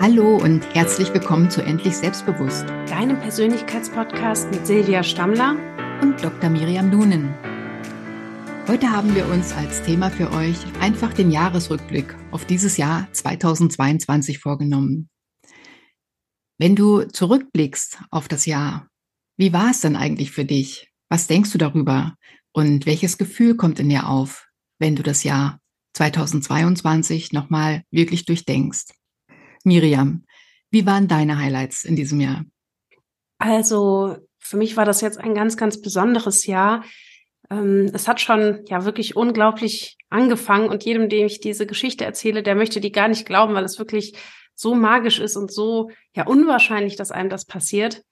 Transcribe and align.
Hallo 0.00 0.36
und 0.36 0.62
herzlich 0.76 1.12
willkommen 1.12 1.50
zu 1.50 1.60
Endlich 1.60 1.96
Selbstbewusst, 1.96 2.64
deinem 2.88 3.18
Persönlichkeitspodcast 3.18 4.48
mit 4.52 4.64
Silvia 4.64 5.02
Stammler 5.02 5.56
und 6.00 6.22
Dr. 6.22 6.50
Miriam 6.50 6.88
Nunen. 6.88 7.34
Heute 8.68 8.92
haben 8.92 9.16
wir 9.16 9.26
uns 9.26 9.52
als 9.54 9.82
Thema 9.82 10.08
für 10.10 10.30
euch 10.30 10.56
einfach 10.78 11.12
den 11.12 11.32
Jahresrückblick 11.32 12.14
auf 12.30 12.44
dieses 12.44 12.76
Jahr 12.76 13.08
2022 13.12 14.38
vorgenommen. 14.38 15.10
Wenn 16.58 16.76
du 16.76 17.02
zurückblickst 17.02 17.98
auf 18.12 18.28
das 18.28 18.46
Jahr, 18.46 18.86
wie 19.36 19.52
war 19.52 19.72
es 19.72 19.80
denn 19.80 19.96
eigentlich 19.96 20.30
für 20.30 20.44
dich? 20.44 20.92
Was 21.08 21.26
denkst 21.26 21.50
du 21.50 21.58
darüber? 21.58 22.14
Und 22.52 22.86
welches 22.86 23.18
Gefühl 23.18 23.56
kommt 23.56 23.80
in 23.80 23.88
dir 23.88 24.08
auf, 24.08 24.46
wenn 24.78 24.94
du 24.94 25.02
das 25.02 25.24
Jahr 25.24 25.58
2022 25.94 27.32
nochmal 27.32 27.82
wirklich 27.90 28.26
durchdenkst? 28.26 28.97
Miriam, 29.68 30.24
wie 30.70 30.84
waren 30.84 31.08
deine 31.08 31.38
Highlights 31.38 31.84
in 31.84 31.96
diesem 31.96 32.20
Jahr? 32.20 32.44
Also 33.38 34.16
für 34.38 34.56
mich 34.56 34.76
war 34.76 34.84
das 34.84 35.00
jetzt 35.00 35.18
ein 35.18 35.34
ganz, 35.34 35.56
ganz 35.56 35.80
besonderes 35.80 36.46
Jahr. 36.46 36.84
Ähm, 37.50 37.90
es 37.94 38.08
hat 38.08 38.20
schon 38.20 38.64
ja 38.66 38.84
wirklich 38.84 39.16
unglaublich 39.16 39.96
angefangen 40.10 40.68
und 40.68 40.84
jedem, 40.84 41.08
dem 41.08 41.26
ich 41.26 41.40
diese 41.40 41.66
Geschichte 41.66 42.04
erzähle, 42.04 42.42
der 42.42 42.54
möchte 42.54 42.80
die 42.80 42.92
gar 42.92 43.08
nicht 43.08 43.26
glauben, 43.26 43.54
weil 43.54 43.64
es 43.64 43.78
wirklich 43.78 44.16
so 44.54 44.74
magisch 44.74 45.20
ist 45.20 45.36
und 45.36 45.52
so 45.52 45.90
ja 46.16 46.26
unwahrscheinlich, 46.26 46.96
dass 46.96 47.12
einem 47.12 47.30
das 47.30 47.44
passiert. 47.44 48.02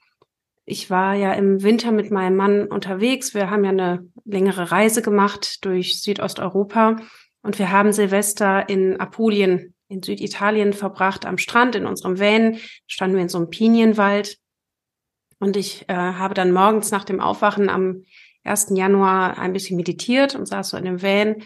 Ich 0.64 0.90
war 0.90 1.14
ja 1.14 1.32
im 1.32 1.62
Winter 1.62 1.92
mit 1.92 2.10
meinem 2.10 2.36
Mann 2.36 2.66
unterwegs. 2.66 3.34
Wir 3.34 3.50
haben 3.50 3.64
ja 3.64 3.70
eine 3.70 4.08
längere 4.24 4.70
Reise 4.72 5.00
gemacht 5.00 5.64
durch 5.64 6.02
Südosteuropa 6.02 6.96
und 7.42 7.58
wir 7.58 7.70
haben 7.70 7.92
Silvester 7.92 8.68
in 8.68 8.98
Apulien 9.00 9.75
in 9.88 10.02
Süditalien 10.02 10.72
verbracht, 10.72 11.26
am 11.26 11.38
Strand 11.38 11.74
in 11.74 11.86
unserem 11.86 12.18
Van, 12.18 12.58
standen 12.86 13.16
wir 13.16 13.22
in 13.22 13.28
so 13.28 13.38
einem 13.38 13.50
Pinienwald. 13.50 14.38
Und 15.38 15.56
ich 15.56 15.88
äh, 15.88 15.94
habe 15.94 16.34
dann 16.34 16.52
morgens 16.52 16.90
nach 16.90 17.04
dem 17.04 17.20
Aufwachen 17.20 17.68
am 17.68 18.04
1. 18.44 18.68
Januar 18.70 19.38
ein 19.38 19.52
bisschen 19.52 19.76
meditiert 19.76 20.34
und 20.34 20.46
saß 20.46 20.70
so 20.70 20.76
in 20.76 20.84
dem 20.84 21.02
Van. 21.02 21.36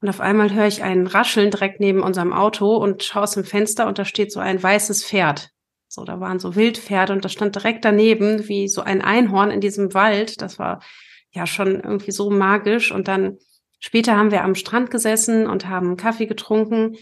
Und 0.00 0.08
auf 0.08 0.20
einmal 0.20 0.52
höre 0.52 0.66
ich 0.66 0.82
ein 0.82 1.06
Rascheln 1.06 1.50
direkt 1.50 1.80
neben 1.80 2.02
unserem 2.02 2.32
Auto 2.32 2.76
und 2.76 3.02
schaue 3.02 3.22
aus 3.22 3.32
dem 3.32 3.44
Fenster 3.44 3.86
und 3.86 3.98
da 3.98 4.04
steht 4.04 4.32
so 4.32 4.40
ein 4.40 4.62
weißes 4.62 5.04
Pferd. 5.04 5.50
So, 5.88 6.04
da 6.04 6.20
waren 6.20 6.38
so 6.38 6.54
Wildpferde 6.56 7.12
und 7.12 7.24
das 7.24 7.32
stand 7.32 7.54
direkt 7.54 7.84
daneben 7.84 8.48
wie 8.48 8.68
so 8.68 8.82
ein 8.82 9.00
Einhorn 9.00 9.50
in 9.50 9.60
diesem 9.60 9.94
Wald. 9.94 10.42
Das 10.42 10.58
war 10.58 10.82
ja 11.30 11.46
schon 11.46 11.80
irgendwie 11.80 12.10
so 12.10 12.30
magisch. 12.30 12.92
Und 12.92 13.08
dann 13.08 13.38
später 13.78 14.16
haben 14.16 14.32
wir 14.32 14.42
am 14.42 14.54
Strand 14.54 14.90
gesessen 14.90 15.46
und 15.46 15.68
haben 15.68 15.96
Kaffee 15.96 16.26
getrunken 16.26 16.96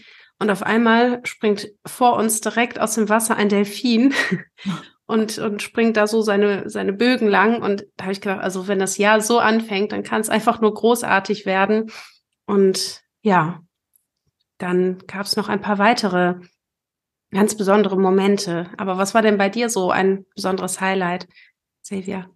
und 0.45 0.51
auf 0.51 0.61
einmal 0.61 1.25
springt 1.25 1.69
vor 1.87 2.17
uns 2.17 2.39
direkt 2.39 2.79
aus 2.79 2.93
dem 2.93 3.09
Wasser 3.09 3.35
ein 3.35 3.49
Delfin 3.49 4.13
und, 5.07 5.39
und 5.39 5.63
springt 5.63 5.97
da 5.97 6.05
so 6.05 6.21
seine, 6.21 6.69
seine 6.69 6.93
Bögen 6.93 7.27
lang. 7.27 7.63
Und 7.63 7.87
da 7.97 8.03
habe 8.03 8.13
ich 8.13 8.21
gedacht, 8.21 8.41
also 8.41 8.67
wenn 8.67 8.77
das 8.77 8.99
Jahr 8.99 9.21
so 9.21 9.39
anfängt, 9.39 9.91
dann 9.91 10.03
kann 10.03 10.21
es 10.21 10.29
einfach 10.29 10.61
nur 10.61 10.71
großartig 10.71 11.47
werden. 11.47 11.89
Und 12.45 13.01
ja, 13.23 13.63
dann 14.59 14.99
gab 15.07 15.25
es 15.25 15.35
noch 15.35 15.49
ein 15.49 15.61
paar 15.61 15.79
weitere 15.79 16.35
ganz 17.31 17.57
besondere 17.57 17.97
Momente. 17.97 18.69
Aber 18.77 18.99
was 18.99 19.15
war 19.15 19.23
denn 19.23 19.39
bei 19.39 19.49
dir 19.49 19.69
so 19.69 19.89
ein 19.89 20.27
besonderes 20.35 20.79
Highlight, 20.79 21.27
Silvia? 21.81 22.29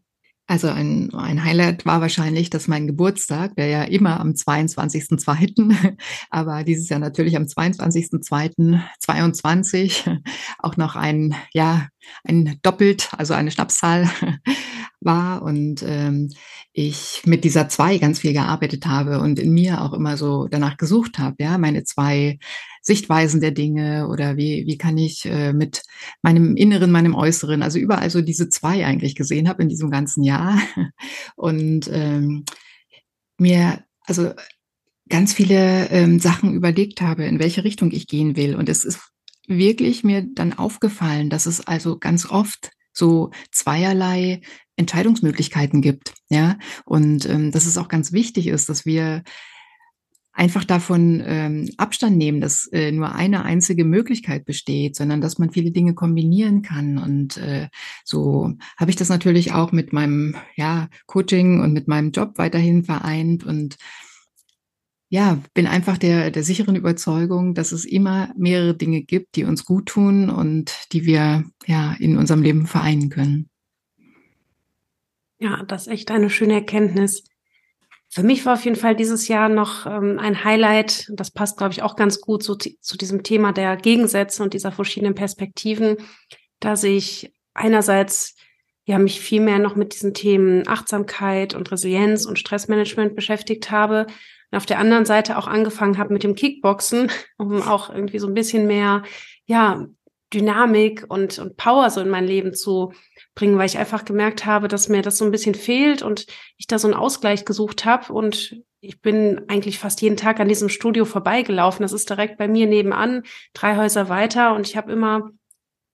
Also 0.50 0.68
ein, 0.68 1.14
ein 1.14 1.44
Highlight 1.44 1.86
war 1.86 2.02
wahrscheinlich, 2.02 2.50
dass 2.50 2.68
mein 2.68 2.88
Geburtstag, 2.88 3.56
der 3.56 3.68
ja 3.68 3.84
immer 3.84 4.20
am 4.20 4.32
22.02., 4.32 5.96
aber 6.32 6.64
dieses 6.64 6.90
Jahr 6.90 7.00
natürlich 7.00 7.38
am 7.38 7.44
22.02.22 7.44 10.20
auch 10.58 10.76
noch 10.76 10.96
ein, 10.96 11.36
ja, 11.54 11.88
ein 12.24 12.58
doppelt, 12.64 13.12
also 13.16 13.36
eine 13.36 13.52
Schnapszahl 13.52 14.10
war 15.02 15.42
und 15.42 15.84
ähm, 15.84 16.30
ich 16.74 17.22
mit 17.26 17.44
dieser 17.44 17.70
zwei 17.70 17.98
ganz 17.98 18.20
viel 18.20 18.34
gearbeitet 18.34 18.86
habe 18.86 19.20
und 19.20 19.40
in 19.40 19.54
mir 19.54 19.82
auch 19.82 19.94
immer 19.94 20.18
so 20.18 20.48
danach 20.48 20.78
gesucht 20.78 21.20
habe, 21.20 21.36
ja, 21.40 21.58
meine 21.58 21.84
zwei 21.84 22.38
Sichtweisen 22.82 23.42
der 23.42 23.52
Dinge 23.52 24.08
oder 24.08 24.38
wie, 24.38 24.66
wie 24.66 24.78
kann 24.78 24.98
ich 24.98 25.26
äh, 25.26 25.54
mit 25.54 25.84
meinem 26.22 26.56
Inneren, 26.56 26.92
meinem 26.92 27.16
Äußeren, 27.16 27.62
also 27.64 27.80
überall 27.80 28.10
so 28.10 28.22
diese 28.22 28.50
zwei 28.50 28.86
eigentlich 28.86 29.16
gesehen 29.16 29.48
habe 29.50 29.64
in 29.64 29.70
diesem 29.70 29.90
ganzen 29.92 30.24
Jahr. 30.24 30.60
Und 31.36 31.90
ähm, 31.92 32.46
mir, 33.38 33.84
also 34.06 34.32
ganz 35.10 35.34
viele 35.34 35.90
ähm, 35.90 36.20
Sachen 36.20 36.54
überlegt 36.54 37.02
habe, 37.02 37.26
in 37.26 37.40
welche 37.40 37.64
Richtung 37.64 37.92
ich 37.92 38.08
gehen 38.08 38.36
will. 38.36 38.56
Und 38.56 38.70
es 38.70 38.86
ist 38.86 39.00
wirklich 39.48 40.04
mir 40.04 40.26
dann 40.36 40.54
aufgefallen, 40.54 41.30
dass 41.30 41.46
es 41.46 41.66
also 41.66 41.98
ganz 41.98 42.30
oft 42.30 42.72
so 42.92 43.32
zweierlei 43.52 44.42
Entscheidungsmöglichkeiten 44.76 45.82
gibt, 45.82 46.14
ja, 46.30 46.58
und 46.86 47.28
ähm, 47.30 47.52
dass 47.52 47.66
es 47.66 47.78
auch 47.78 47.88
ganz 47.88 48.12
wichtig 48.14 48.48
ist, 48.48 48.70
dass 48.70 48.86
wir 48.86 49.24
einfach 50.40 50.64
davon 50.64 51.22
ähm, 51.26 51.70
Abstand 51.76 52.18
nehmen, 52.18 52.40
dass 52.40 52.66
äh, 52.72 52.94
nur 52.94 53.14
eine 53.14 53.44
einzige 53.44 53.84
Möglichkeit 53.84 54.46
besteht, 54.46 54.96
sondern 54.96 55.20
dass 55.20 55.38
man 55.38 55.52
viele 55.52 55.72
Dinge 55.72 55.96
kombinieren 55.96 56.62
kann. 56.62 56.98
Und 56.98 57.36
äh, 57.38 57.68
so 58.06 58.54
habe 58.78 58.90
ich 58.90 58.96
das 58.96 59.10
natürlich 59.10 59.52
auch 59.52 59.74
mit 59.74 59.92
meinem 59.92 60.36
ja, 60.56 60.88
Coaching 61.08 61.60
und 61.60 61.74
mit 61.74 61.90
meinem 61.90 62.12
Job 62.12 62.38
weiterhin 62.38 62.86
vereint 62.86 63.44
und 63.44 63.76
ja, 65.10 65.42
bin 65.56 65.66
einfach 65.66 65.98
der, 65.98 66.30
der 66.30 66.44
sicheren 66.44 66.76
Überzeugung, 66.76 67.56
dass 67.56 67.72
es 67.72 67.84
immer 67.84 68.32
mehrere 68.38 68.76
Dinge 68.76 69.02
gibt, 69.02 69.36
die 69.36 69.44
uns 69.44 69.66
gut 69.66 69.88
tun 69.88 70.30
und 70.30 70.72
die 70.92 71.06
wir 71.06 71.46
ja 71.66 71.96
in 72.00 72.16
unserem 72.16 72.44
Leben 72.44 72.68
vereinen 72.68 73.10
können. 73.10 73.50
Ja, 75.40 75.64
das 75.64 75.88
ist 75.88 75.94
echt 75.94 76.12
eine 76.12 76.30
schöne 76.30 76.54
Erkenntnis. 76.54 77.24
Für 78.08 78.24
mich 78.24 78.46
war 78.46 78.54
auf 78.54 78.66
jeden 78.66 78.76
Fall 78.76 78.96
dieses 78.96 79.28
Jahr 79.28 79.50
noch 79.50 79.88
ähm, 79.88 80.20
ein 80.20 80.44
Highlight, 80.44 81.12
das 81.14 81.32
passt, 81.32 81.58
glaube 81.58 81.74
ich, 81.74 81.82
auch 81.82 81.96
ganz 81.96 82.22
gut 82.22 82.44
zu, 82.44 82.56
zu 82.56 82.98
diesem 82.98 83.24
Thema 83.24 83.52
der 83.52 83.78
Gegensätze 83.78 84.44
und 84.44 84.54
dieser 84.54 84.72
verschiedenen 84.72 85.16
Perspektiven, 85.16 85.98
dass 86.60 86.84
ich 86.84 87.34
einerseits 87.54 88.36
ja 88.86 89.00
mich 89.00 89.22
viel 89.22 89.42
mehr 89.42 89.60
noch 89.60 89.76
mit 89.76 89.94
diesen 89.94 90.14
Themen 90.14 90.68
Achtsamkeit 90.68 91.56
und 91.56 91.72
Resilienz 91.72 92.26
und 92.26 92.38
Stressmanagement 92.38 93.16
beschäftigt 93.16 93.72
habe 93.72 94.08
und 94.52 94.58
auf 94.58 94.66
der 94.66 94.80
anderen 94.80 95.06
Seite 95.06 95.38
auch 95.38 95.48
angefangen 95.48 95.98
habe 95.98 96.14
mit 96.14 96.24
dem 96.24 96.36
Kickboxen, 96.36 97.12
um 97.38 97.62
auch 97.62 97.90
irgendwie 97.90 98.20
so 98.20 98.28
ein 98.28 98.34
bisschen 98.34 98.68
mehr 98.68 99.04
ja 99.46 99.86
Dynamik 100.34 101.06
und, 101.08 101.40
und 101.40 101.58
Power 101.58 101.90
so 101.90 102.02
in 102.02 102.10
mein 102.10 102.26
Leben 102.26 102.54
zu 102.54 102.94
bringen, 103.34 103.58
weil 103.58 103.66
ich 103.66 103.78
einfach 103.78 104.06
gemerkt 104.06 104.46
habe, 104.46 104.68
dass 104.68 104.90
mir 104.90 105.02
das 105.02 105.18
so 105.18 105.26
ein 105.26 105.32
bisschen 105.32 105.56
fehlt 105.56 106.04
und 106.04 106.28
ich 106.58 106.68
da 106.68 106.78
so 106.78 106.88
einen 106.88 106.96
Ausgleich 106.96 107.46
gesucht 107.46 107.86
habe 107.86 108.14
und 108.14 108.62
ich 108.82 109.02
bin 109.02 109.42
eigentlich 109.48 109.80
fast 109.80 110.02
jeden 110.02 110.18
Tag 110.18 110.40
an 110.40 110.48
diesem 110.48 110.70
Studio 110.70 111.04
vorbeigelaufen. 111.04 111.84
Das 111.84 111.92
ist 111.92 112.10
direkt 112.10 112.38
bei 112.38 112.48
mir 112.48 112.66
nebenan, 112.66 113.24
drei 113.54 113.76
Häuser 113.76 114.08
weiter 114.08 114.56
und 114.56 114.68
ich 114.68 114.78
habe 114.78 114.92
immer 114.92 115.32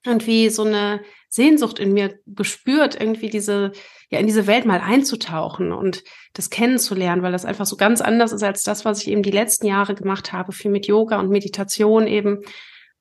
irgendwie 0.05 0.49
so 0.49 0.63
eine 0.63 1.01
Sehnsucht 1.29 1.79
in 1.79 1.93
mir 1.93 2.17
gespürt, 2.25 2.99
irgendwie 2.99 3.29
diese, 3.29 3.71
ja, 4.09 4.19
in 4.19 4.27
diese 4.27 4.47
Welt 4.47 4.65
mal 4.65 4.79
einzutauchen 4.79 5.71
und 5.71 6.03
das 6.33 6.49
kennenzulernen, 6.49 7.23
weil 7.23 7.31
das 7.31 7.45
einfach 7.45 7.65
so 7.65 7.75
ganz 7.75 8.01
anders 8.01 8.31
ist 8.31 8.43
als 8.43 8.63
das, 8.63 8.85
was 8.85 9.01
ich 9.01 9.09
eben 9.09 9.23
die 9.23 9.31
letzten 9.31 9.67
Jahre 9.67 9.95
gemacht 9.95 10.31
habe, 10.31 10.51
viel 10.51 10.71
mit 10.71 10.87
Yoga 10.87 11.19
und 11.19 11.29
Meditation 11.29 12.07
eben. 12.07 12.41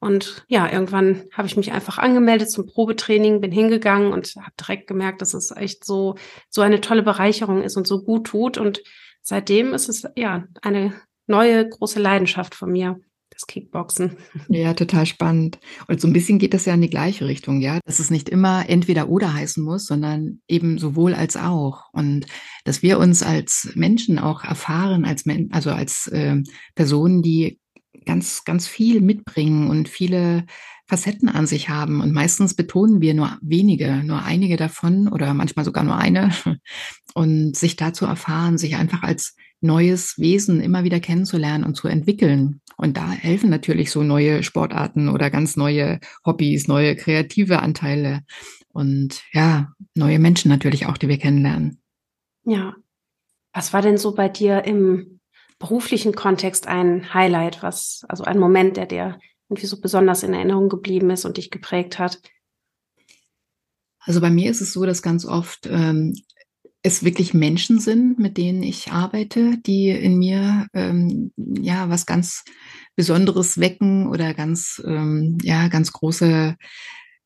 Und 0.00 0.44
ja, 0.48 0.70
irgendwann 0.70 1.24
habe 1.32 1.46
ich 1.46 1.56
mich 1.56 1.72
einfach 1.72 1.98
angemeldet 1.98 2.50
zum 2.50 2.66
Probetraining, 2.66 3.40
bin 3.40 3.52
hingegangen 3.52 4.12
und 4.12 4.34
habe 4.36 4.52
direkt 4.60 4.86
gemerkt, 4.86 5.22
dass 5.22 5.32
es 5.32 5.50
echt 5.50 5.84
so 5.84 6.16
so 6.50 6.60
eine 6.60 6.80
tolle 6.80 7.02
Bereicherung 7.02 7.62
ist 7.62 7.76
und 7.76 7.86
so 7.86 8.02
gut 8.02 8.26
tut. 8.26 8.58
Und 8.58 8.82
seitdem 9.22 9.72
ist 9.72 9.88
es 9.88 10.04
ja 10.16 10.44
eine 10.60 10.92
neue 11.26 11.66
große 11.68 12.00
Leidenschaft 12.00 12.54
von 12.54 12.70
mir 12.70 13.00
das 13.34 13.46
Kickboxen. 13.46 14.16
Ja, 14.48 14.74
total 14.74 15.06
spannend. 15.06 15.58
Und 15.88 16.00
so 16.00 16.06
ein 16.06 16.12
bisschen 16.12 16.38
geht 16.38 16.54
das 16.54 16.64
ja 16.64 16.74
in 16.74 16.80
die 16.80 16.90
gleiche 16.90 17.26
Richtung, 17.26 17.60
ja, 17.60 17.80
dass 17.84 17.98
es 17.98 18.10
nicht 18.10 18.28
immer 18.28 18.68
entweder 18.68 19.08
oder 19.08 19.34
heißen 19.34 19.62
muss, 19.62 19.86
sondern 19.86 20.40
eben 20.48 20.78
sowohl 20.78 21.14
als 21.14 21.36
auch. 21.36 21.84
Und 21.92 22.26
dass 22.64 22.82
wir 22.82 22.98
uns 22.98 23.22
als 23.22 23.70
Menschen 23.74 24.18
auch 24.18 24.44
erfahren, 24.44 25.04
als 25.04 25.26
Men 25.26 25.50
also 25.52 25.70
als 25.70 26.06
äh, 26.08 26.42
Personen, 26.74 27.22
die 27.22 27.58
ganz, 28.06 28.44
ganz 28.44 28.66
viel 28.66 29.00
mitbringen 29.00 29.68
und 29.68 29.88
viele 29.88 30.46
Facetten 30.86 31.28
an 31.28 31.46
sich 31.46 31.68
haben. 31.68 32.00
Und 32.00 32.12
meistens 32.12 32.54
betonen 32.54 33.00
wir 33.00 33.14
nur 33.14 33.38
wenige, 33.40 34.02
nur 34.04 34.22
einige 34.22 34.56
davon 34.56 35.08
oder 35.08 35.32
manchmal 35.32 35.64
sogar 35.64 35.84
nur 35.84 35.96
eine. 35.96 36.30
Und 37.14 37.56
sich 37.56 37.76
dazu 37.76 38.06
erfahren, 38.06 38.58
sich 38.58 38.74
einfach 38.74 39.04
als 39.04 39.36
neues 39.64 40.18
Wesen 40.18 40.60
immer 40.60 40.84
wieder 40.84 41.00
kennenzulernen 41.00 41.64
und 41.64 41.74
zu 41.74 41.88
entwickeln. 41.88 42.60
Und 42.76 42.96
da 42.96 43.10
helfen 43.10 43.50
natürlich 43.50 43.90
so 43.90 44.02
neue 44.02 44.42
Sportarten 44.42 45.08
oder 45.08 45.30
ganz 45.30 45.56
neue 45.56 46.00
Hobbys, 46.24 46.68
neue 46.68 46.96
kreative 46.96 47.60
Anteile 47.60 48.22
und 48.72 49.22
ja, 49.32 49.72
neue 49.94 50.18
Menschen 50.18 50.50
natürlich 50.50 50.86
auch, 50.86 50.98
die 50.98 51.08
wir 51.08 51.18
kennenlernen. 51.18 51.80
Ja. 52.44 52.74
Was 53.52 53.72
war 53.72 53.82
denn 53.82 53.96
so 53.96 54.14
bei 54.14 54.28
dir 54.28 54.64
im 54.64 55.20
beruflichen 55.58 56.14
Kontext 56.14 56.66
ein 56.66 57.14
Highlight, 57.14 57.62
was, 57.62 58.04
also 58.08 58.24
ein 58.24 58.38
Moment, 58.38 58.76
der 58.76 58.86
dir 58.86 59.18
irgendwie 59.48 59.66
so 59.66 59.80
besonders 59.80 60.24
in 60.24 60.34
Erinnerung 60.34 60.68
geblieben 60.68 61.10
ist 61.10 61.24
und 61.24 61.36
dich 61.36 61.50
geprägt 61.50 61.98
hat? 61.98 62.20
Also 64.00 64.20
bei 64.20 64.30
mir 64.30 64.50
ist 64.50 64.60
es 64.60 64.72
so, 64.72 64.84
dass 64.84 65.02
ganz 65.02 65.24
oft 65.24 65.66
ähm, 65.70 66.14
es 66.84 67.02
wirklich 67.02 67.32
Menschen 67.32 67.80
sind, 67.80 68.18
mit 68.18 68.36
denen 68.36 68.62
ich 68.62 68.92
arbeite, 68.92 69.56
die 69.66 69.88
in 69.88 70.18
mir 70.18 70.66
ähm, 70.74 71.32
ja 71.36 71.88
was 71.88 72.04
ganz 72.04 72.44
Besonderes 72.94 73.58
wecken 73.58 74.06
oder 74.06 74.34
ganz 74.34 74.80
ähm, 74.86 75.38
ja 75.42 75.68
ganz 75.68 75.92
große 75.92 76.56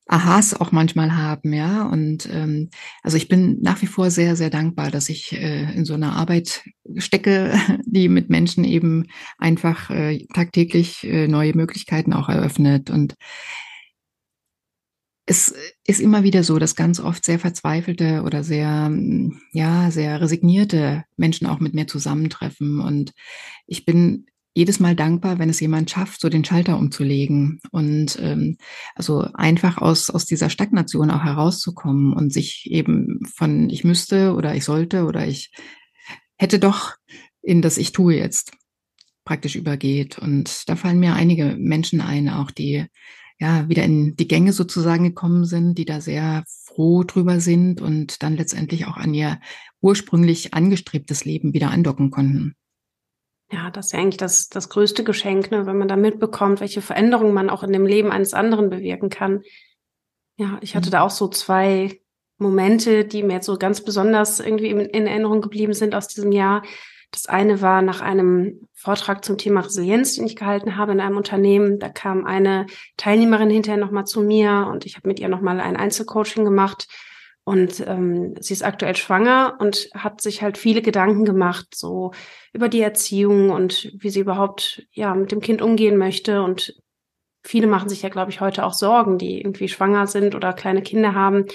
Aha's 0.07 0.59
auch 0.59 0.71
manchmal 0.71 1.15
haben, 1.15 1.53
ja. 1.53 1.83
Und 1.83 2.27
ähm, 2.33 2.69
also 3.03 3.17
ich 3.17 3.27
bin 3.27 3.59
nach 3.61 3.81
wie 3.81 3.87
vor 3.87 4.09
sehr, 4.09 4.35
sehr 4.37 4.49
dankbar, 4.49 4.91
dass 4.91 5.09
ich 5.09 5.33
äh, 5.33 5.71
in 5.75 5.85
so 5.85 5.93
einer 5.93 6.15
Arbeit 6.15 6.63
stecke, 6.97 7.53
die 7.85 8.07
mit 8.07 8.29
Menschen 8.29 8.63
eben 8.63 9.07
einfach 9.37 9.89
äh, 9.91 10.25
tagtäglich 10.33 11.03
äh, 11.03 11.27
neue 11.27 11.53
Möglichkeiten 11.53 12.13
auch 12.13 12.29
eröffnet. 12.29 12.89
Und 12.89 13.15
es 15.29 15.53
ist 15.85 15.99
immer 15.99 16.23
wieder 16.23 16.43
so, 16.43 16.57
dass 16.57 16.75
ganz 16.75 16.99
oft 16.99 17.23
sehr 17.23 17.37
verzweifelte 17.37 18.23
oder 18.23 18.43
sehr, 18.43 18.91
ja, 19.51 19.91
sehr 19.91 20.19
resignierte 20.21 21.03
Menschen 21.17 21.45
auch 21.45 21.59
mit 21.59 21.75
mir 21.75 21.85
zusammentreffen. 21.85 22.79
Und 22.79 23.13
ich 23.67 23.85
bin 23.85 24.25
jedes 24.55 24.79
Mal 24.79 24.95
dankbar, 24.95 25.37
wenn 25.37 25.51
es 25.51 25.59
jemand 25.59 25.91
schafft, 25.91 26.19
so 26.19 26.29
den 26.29 26.43
Schalter 26.43 26.79
umzulegen 26.79 27.59
und 27.69 28.17
ähm, 28.19 28.57
also 28.95 29.19
einfach 29.35 29.77
aus, 29.77 30.09
aus 30.09 30.25
dieser 30.25 30.49
Stagnation 30.49 31.11
auch 31.11 31.23
herauszukommen 31.23 32.13
und 32.13 32.33
sich 32.33 32.65
eben 32.65 33.19
von 33.31 33.69
ich 33.69 33.83
müsste 33.83 34.33
oder 34.33 34.55
ich 34.55 34.65
sollte 34.65 35.05
oder 35.05 35.27
ich 35.27 35.51
hätte 36.37 36.57
doch 36.57 36.95
in 37.43 37.61
das 37.61 37.77
ich 37.77 37.91
tue 37.91 38.15
jetzt 38.15 38.51
praktisch 39.25 39.55
übergeht. 39.55 40.17
Und 40.17 40.67
da 40.67 40.75
fallen 40.75 40.99
mir 40.99 41.13
einige 41.13 41.55
Menschen 41.55 42.01
ein, 42.01 42.29
auch 42.29 42.49
die 42.49 42.87
ja 43.39 43.67
wieder 43.69 43.83
in 43.83 44.15
die 44.15 44.27
Gänge 44.27 44.53
sozusagen 44.53 45.03
gekommen 45.05 45.45
sind, 45.45 45.77
die 45.77 45.85
da 45.85 46.01
sehr 46.01 46.43
froh 46.47 47.03
drüber 47.03 47.39
sind 47.39 47.81
und 47.81 48.21
dann 48.21 48.35
letztendlich 48.35 48.85
auch 48.85 48.97
an 48.97 49.13
ihr 49.13 49.39
ursprünglich 49.81 50.53
angestrebtes 50.53 51.25
Leben 51.25 51.53
wieder 51.53 51.71
andocken 51.71 52.11
konnten. 52.11 52.55
Ja, 53.51 53.71
das 53.71 53.87
ist 53.87 53.91
ja 53.93 53.99
eigentlich 53.99 54.17
das, 54.17 54.49
das 54.49 54.69
größte 54.69 55.03
Geschenk, 55.03 55.49
ne, 55.49 55.65
wenn 55.65 55.77
man 55.77 55.87
da 55.87 55.95
mitbekommt, 55.95 56.59
welche 56.59 56.81
Veränderungen 56.81 57.33
man 57.33 57.49
auch 57.49 57.63
in 57.63 57.73
dem 57.73 57.85
Leben 57.85 58.11
eines 58.11 58.33
anderen 58.33 58.69
bewirken 58.69 59.09
kann. 59.09 59.41
Ja, 60.37 60.59
ich 60.61 60.75
hatte 60.75 60.89
mhm. 60.89 60.91
da 60.91 61.01
auch 61.01 61.09
so 61.09 61.27
zwei 61.29 61.99
Momente, 62.37 63.05
die 63.05 63.23
mir 63.23 63.33
jetzt 63.33 63.47
so 63.47 63.57
ganz 63.57 63.83
besonders 63.83 64.39
irgendwie 64.39 64.67
in, 64.67 64.79
in 64.79 65.07
Erinnerung 65.07 65.41
geblieben 65.41 65.73
sind 65.73 65.95
aus 65.95 66.07
diesem 66.07 66.31
Jahr. 66.31 66.61
Das 67.11 67.25
eine 67.25 67.61
war 67.61 67.81
nach 67.81 68.01
einem 68.01 68.67
Vortrag 68.73 69.25
zum 69.25 69.37
Thema 69.37 69.61
Resilienz, 69.61 70.15
den 70.15 70.27
ich 70.27 70.35
gehalten 70.35 70.77
habe 70.77 70.91
in 70.91 70.99
einem 70.99 71.17
Unternehmen. 71.17 71.79
Da 71.79 71.89
kam 71.89 72.25
eine 72.25 72.67
Teilnehmerin 72.97 73.49
hinterher 73.49 73.79
nochmal 73.79 74.05
zu 74.05 74.21
mir 74.21 74.67
und 74.71 74.85
ich 74.85 74.95
habe 74.95 75.07
mit 75.07 75.19
ihr 75.19 75.27
nochmal 75.27 75.59
ein 75.59 75.75
Einzelcoaching 75.75 76.45
gemacht 76.45 76.87
und 77.49 77.79
ähm, 77.87 78.35
sie 78.39 78.53
ist 78.53 78.63
aktuell 78.63 78.95
schwanger 78.95 79.57
und 79.59 79.89
hat 79.95 80.21
sich 80.21 80.43
halt 80.43 80.55
viele 80.55 80.83
Gedanken 80.83 81.25
gemacht, 81.25 81.69
so 81.73 82.11
über 82.53 82.69
die 82.69 82.81
Erziehung 82.81 83.49
und 83.49 83.91
wie 83.97 84.11
sie 84.11 84.19
überhaupt 84.19 84.85
ja 84.91 85.15
mit 85.15 85.31
dem 85.31 85.41
Kind 85.41 85.63
umgehen 85.63 85.97
möchte. 85.97 86.43
Und 86.43 86.79
viele 87.43 87.65
machen 87.65 87.89
sich 87.89 88.03
ja, 88.03 88.09
glaube 88.09 88.29
ich, 88.29 88.39
heute 88.39 88.63
auch 88.63 88.73
Sorgen, 88.73 89.17
die 89.17 89.41
irgendwie 89.41 89.67
schwanger 89.67 90.05
sind 90.05 90.35
oder 90.35 90.53
kleine 90.53 90.83
Kinder 90.83 91.15
haben, 91.15 91.45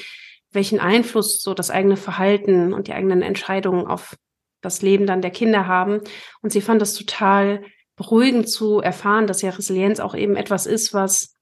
welchen 0.51 0.81
Einfluss 0.81 1.41
so 1.41 1.55
das 1.55 1.71
eigene 1.71 1.97
Verhalten 1.97 2.73
und 2.73 2.89
die 2.89 2.93
eigenen 2.93 3.23
Entscheidungen 3.23 3.87
auf 3.87 4.17
das 4.65 4.83
Leben 4.83 5.07
dann 5.07 5.23
der 5.23 5.31
Kinder 5.31 5.67
haben. 5.67 6.01
Und 6.43 6.51
sie 6.51 6.61
fand 6.61 6.81
das 6.81 6.95
total 6.95 7.63
beruhigend 7.97 8.49
zu 8.49 8.81
erfahren, 8.81 9.27
dass 9.27 9.43
ja 9.43 9.51
Resilienz 9.51 10.01
auch 10.01 10.15
eben 10.15 10.37
etwas 10.37 10.67
ist, 10.67 10.93
was 10.95 11.35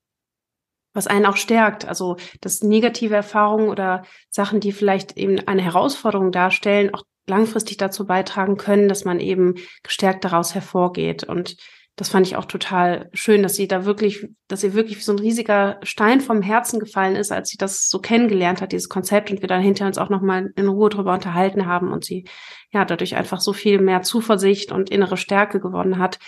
was 0.94 1.06
einen 1.06 1.26
auch 1.26 1.36
stärkt. 1.36 1.86
Also, 1.86 2.16
dass 2.40 2.62
negative 2.62 3.14
Erfahrungen 3.14 3.70
oder 3.70 4.04
Sachen, 4.30 4.60
die 4.60 4.72
vielleicht 4.72 5.16
eben 5.16 5.40
eine 5.46 5.62
Herausforderung 5.62 6.32
darstellen, 6.32 6.92
auch 6.94 7.04
langfristig 7.26 7.76
dazu 7.76 8.06
beitragen 8.06 8.56
können, 8.56 8.88
dass 8.88 9.04
man 9.04 9.20
eben 9.20 9.54
gestärkt 9.82 10.24
daraus 10.24 10.54
hervorgeht. 10.54 11.24
Und 11.24 11.56
das 11.96 12.08
fand 12.08 12.26
ich 12.26 12.36
auch 12.36 12.46
total 12.46 13.10
schön, 13.12 13.42
dass 13.42 13.54
sie 13.54 13.68
da 13.68 13.84
wirklich, 13.84 14.26
dass 14.48 14.62
sie 14.62 14.72
wirklich 14.72 14.96
wie 14.96 15.02
so 15.02 15.12
ein 15.12 15.18
riesiger 15.18 15.78
Stein 15.82 16.22
vom 16.22 16.40
Herzen 16.40 16.80
gefallen 16.80 17.16
ist, 17.16 17.30
als 17.30 17.50
sie 17.50 17.58
das 17.58 17.88
so 17.88 17.98
kennengelernt 17.98 18.62
hat, 18.62 18.72
dieses 18.72 18.88
Konzept, 18.88 19.30
und 19.30 19.42
wir 19.42 19.48
dann 19.48 19.60
hinter 19.60 19.86
uns 19.86 19.98
auch 19.98 20.08
nochmal 20.08 20.52
in 20.56 20.68
Ruhe 20.68 20.88
drüber 20.88 21.12
unterhalten 21.12 21.66
haben 21.66 21.92
und 21.92 22.04
sie 22.04 22.24
ja 22.70 22.86
dadurch 22.86 23.14
einfach 23.14 23.40
so 23.40 23.52
viel 23.52 23.78
mehr 23.78 24.02
Zuversicht 24.02 24.72
und 24.72 24.88
innere 24.88 25.18
Stärke 25.18 25.60
gewonnen 25.60 25.98
hat, 25.98 26.18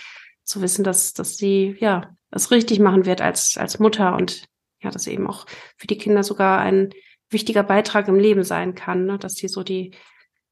zu 0.43 0.61
wissen, 0.61 0.83
dass, 0.83 1.13
dass 1.13 1.35
sie 1.37 1.75
ja 1.79 2.15
es 2.29 2.51
richtig 2.51 2.79
machen 2.79 3.07
wird 3.07 3.21
als, 3.21 3.57
als 3.57 3.79
Mutter 3.79 4.15
und 4.15 4.45
ja, 4.81 4.91
das 4.91 5.07
eben 5.07 5.27
auch 5.27 5.47
für 5.77 5.87
die 5.87 5.97
Kinder 5.97 6.21
sogar 6.21 6.59
ein 6.59 6.91
wichtiger 7.29 7.63
Beitrag 7.63 8.07
im 8.07 8.19
Leben 8.19 8.43
sein 8.43 8.75
kann, 8.75 9.05
ne? 9.05 9.17
dass 9.17 9.33
sie 9.33 9.47
so 9.47 9.63
die 9.63 9.95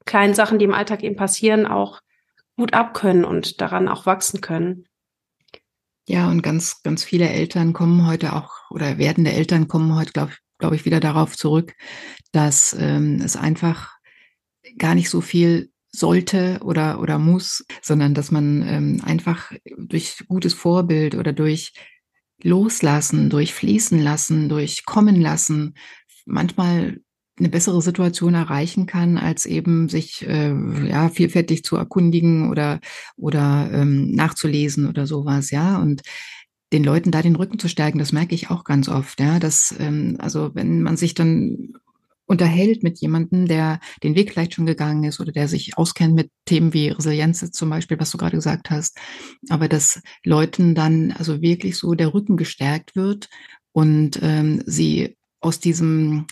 kleinen 0.06 0.34
Sachen, 0.34 0.58
die 0.58 0.64
im 0.64 0.74
Alltag 0.74 1.04
eben 1.04 1.14
passieren, 1.14 1.66
auch 1.66 2.00
gut 2.56 2.74
abkönnen 2.74 3.24
und 3.24 3.60
daran 3.60 3.88
auch 3.88 4.06
wachsen 4.06 4.40
können. 4.40 4.86
Ja, 6.06 6.30
und 6.30 6.42
ganz, 6.42 6.82
ganz 6.82 7.02
viele 7.02 7.28
Eltern 7.30 7.72
kommen 7.72 8.06
heute 8.06 8.34
auch 8.34 8.50
oder 8.70 8.98
werdende 8.98 9.32
Eltern 9.32 9.68
kommen 9.68 9.94
heute, 9.94 10.12
glaube 10.12 10.32
glaub 10.58 10.72
ich, 10.72 10.84
wieder 10.84 11.00
darauf 11.00 11.36
zurück, 11.36 11.74
dass 12.32 12.76
ähm, 12.78 13.20
es 13.22 13.36
einfach 13.36 13.92
gar 14.78 14.94
nicht 14.94 15.10
so 15.10 15.20
viel 15.20 15.70
sollte 15.90 16.60
oder, 16.62 17.00
oder 17.00 17.18
muss, 17.18 17.64
sondern 17.82 18.14
dass 18.14 18.30
man 18.30 18.62
ähm, 18.66 19.00
einfach 19.04 19.52
durch 19.76 20.24
gutes 20.28 20.54
Vorbild 20.54 21.14
oder 21.14 21.32
durch 21.32 21.72
Loslassen, 22.42 23.30
durch 23.30 23.54
Fließen 23.54 24.00
lassen, 24.00 24.48
durch 24.48 24.84
Kommen 24.84 25.20
lassen, 25.20 25.74
manchmal 26.26 27.00
eine 27.38 27.48
bessere 27.48 27.82
Situation 27.82 28.34
erreichen 28.34 28.86
kann, 28.86 29.18
als 29.18 29.46
eben 29.46 29.88
sich 29.88 30.26
äh, 30.26 30.54
ja 30.88 31.08
vielfältig 31.08 31.64
zu 31.64 31.76
erkundigen 31.76 32.50
oder 32.50 32.80
oder 33.16 33.70
ähm, 33.72 34.12
nachzulesen 34.12 34.88
oder 34.88 35.06
sowas, 35.06 35.50
ja. 35.50 35.78
Und 35.80 36.02
den 36.72 36.84
Leuten 36.84 37.10
da 37.10 37.22
den 37.22 37.36
Rücken 37.36 37.58
zu 37.58 37.68
stärken, 37.68 37.98
das 37.98 38.12
merke 38.12 38.34
ich 38.34 38.50
auch 38.50 38.64
ganz 38.64 38.88
oft, 38.88 39.20
ja. 39.20 39.38
Dass 39.40 39.74
ähm, 39.78 40.16
also 40.20 40.54
wenn 40.54 40.82
man 40.82 40.96
sich 40.96 41.14
dann 41.14 41.74
unterhält 42.26 42.82
mit 42.82 43.00
jemandem, 43.00 43.46
der 43.46 43.80
den 44.02 44.14
Weg 44.14 44.32
vielleicht 44.32 44.54
schon 44.54 44.66
gegangen 44.66 45.04
ist 45.04 45.20
oder 45.20 45.32
der 45.32 45.48
sich 45.48 45.76
auskennt 45.76 46.14
mit 46.14 46.30
Themen 46.46 46.72
wie 46.72 46.88
Resilienz 46.88 47.50
zum 47.50 47.70
Beispiel, 47.70 47.98
was 48.00 48.10
du 48.10 48.18
gerade 48.18 48.36
gesagt 48.36 48.70
hast, 48.70 48.98
aber 49.50 49.68
dass 49.68 50.00
Leuten 50.24 50.74
dann 50.74 51.12
also 51.12 51.42
wirklich 51.42 51.76
so 51.76 51.94
der 51.94 52.14
Rücken 52.14 52.36
gestärkt 52.36 52.96
wird 52.96 53.28
und 53.72 54.20
ähm, 54.22 54.62
sie 54.66 55.16
aus 55.40 55.60
diesem 55.60 56.26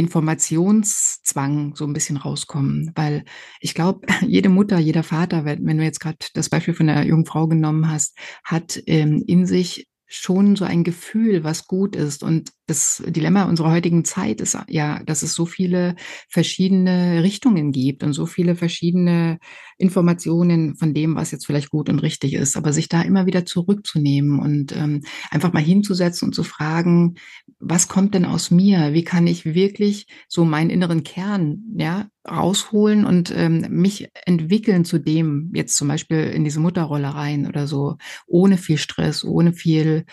Informationszwang 0.00 1.74
so 1.76 1.84
ein 1.84 1.92
bisschen 1.92 2.16
rauskommen, 2.16 2.92
weil 2.94 3.24
ich 3.60 3.74
glaube, 3.74 4.06
jede 4.26 4.48
Mutter, 4.48 4.78
jeder 4.78 5.02
Vater, 5.02 5.44
wenn, 5.44 5.78
du 5.78 5.84
jetzt 5.84 6.00
gerade 6.00 6.18
das 6.34 6.48
Beispiel 6.48 6.74
von 6.74 6.86
der 6.86 7.04
jungen 7.04 7.26
Frau 7.26 7.46
genommen 7.46 7.90
hast, 7.90 8.16
hat 8.44 8.82
ähm, 8.86 9.22
in 9.26 9.46
sich 9.46 9.89
schon 10.12 10.56
so 10.56 10.64
ein 10.64 10.82
Gefühl, 10.82 11.44
was 11.44 11.68
gut 11.68 11.94
ist. 11.94 12.24
Und 12.24 12.50
das 12.66 13.00
Dilemma 13.06 13.44
unserer 13.44 13.70
heutigen 13.70 14.04
Zeit 14.04 14.40
ist 14.40 14.58
ja, 14.68 15.02
dass 15.04 15.22
es 15.22 15.34
so 15.34 15.46
viele 15.46 15.94
verschiedene 16.28 17.22
Richtungen 17.22 17.70
gibt 17.70 18.02
und 18.02 18.12
so 18.12 18.26
viele 18.26 18.56
verschiedene 18.56 19.38
Informationen 19.78 20.76
von 20.76 20.94
dem, 20.94 21.14
was 21.14 21.30
jetzt 21.30 21.46
vielleicht 21.46 21.70
gut 21.70 21.88
und 21.88 22.00
richtig 22.00 22.34
ist. 22.34 22.56
Aber 22.56 22.72
sich 22.72 22.88
da 22.88 23.02
immer 23.02 23.26
wieder 23.26 23.46
zurückzunehmen 23.46 24.40
und 24.40 24.76
ähm, 24.76 25.02
einfach 25.30 25.52
mal 25.52 25.62
hinzusetzen 25.62 26.28
und 26.28 26.34
zu 26.34 26.42
fragen, 26.42 27.14
was 27.60 27.86
kommt 27.86 28.14
denn 28.14 28.24
aus 28.24 28.50
mir? 28.50 28.92
Wie 28.92 29.04
kann 29.04 29.28
ich 29.28 29.44
wirklich 29.44 30.06
so 30.28 30.44
meinen 30.44 30.70
inneren 30.70 31.04
Kern, 31.04 31.62
ja, 31.76 32.08
rausholen 32.28 33.04
und 33.04 33.32
ähm, 33.34 33.66
mich 33.70 34.08
entwickeln 34.26 34.84
zu 34.84 34.98
dem, 34.98 35.50
jetzt 35.54 35.76
zum 35.76 35.88
Beispiel 35.88 36.18
in 36.18 36.44
diese 36.44 36.60
Mutterrolle 36.60 37.14
rein 37.14 37.46
oder 37.46 37.66
so, 37.66 37.96
ohne 38.26 38.58
viel 38.58 38.78
Stress, 38.78 39.24
ohne 39.24 39.52
viel, 39.52 40.04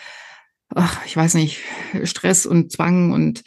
ach, 0.74 1.04
ich 1.06 1.16
weiß 1.16 1.34
nicht, 1.34 1.60
Stress 2.04 2.46
und 2.46 2.72
Zwang 2.72 3.12
und 3.12 3.42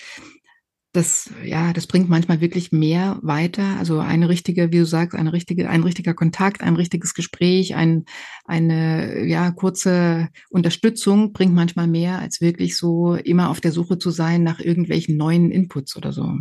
das, 0.93 1.29
ja, 1.45 1.71
das 1.71 1.87
bringt 1.87 2.09
manchmal 2.09 2.41
wirklich 2.41 2.73
mehr 2.73 3.17
weiter. 3.21 3.77
Also 3.79 3.99
eine 3.99 4.27
richtige, 4.27 4.73
wie 4.73 4.79
du 4.79 4.85
sagst, 4.85 5.17
eine 5.17 5.31
richtige, 5.31 5.69
ein 5.69 5.83
richtiger 5.83 6.13
Kontakt, 6.13 6.61
ein 6.61 6.75
richtiges 6.75 7.13
Gespräch, 7.13 7.75
ein, 7.75 8.03
eine, 8.43 9.25
ja, 9.25 9.51
kurze 9.51 10.27
Unterstützung 10.49 11.31
bringt 11.31 11.53
manchmal 11.53 11.87
mehr, 11.87 12.19
als 12.19 12.41
wirklich 12.41 12.75
so 12.75 13.15
immer 13.15 13.49
auf 13.49 13.61
der 13.61 13.71
Suche 13.71 13.99
zu 13.99 14.09
sein 14.11 14.43
nach 14.43 14.59
irgendwelchen 14.59 15.15
neuen 15.15 15.49
Inputs 15.49 15.95
oder 15.95 16.11
so. 16.11 16.39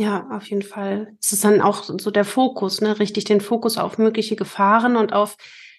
Ja, 0.00 0.28
auf 0.30 0.48
jeden 0.48 0.62
Fall. 0.62 1.16
Es 1.20 1.32
ist 1.32 1.44
dann 1.44 1.60
auch 1.60 1.82
so 1.82 2.12
der 2.12 2.24
Fokus, 2.24 2.80
ne? 2.80 3.00
Richtig 3.00 3.24
den 3.24 3.40
Fokus 3.40 3.78
auf 3.78 3.98
mögliche 3.98 4.36
Gefahren 4.36 4.94
und 4.94 5.12
auf 5.12 5.36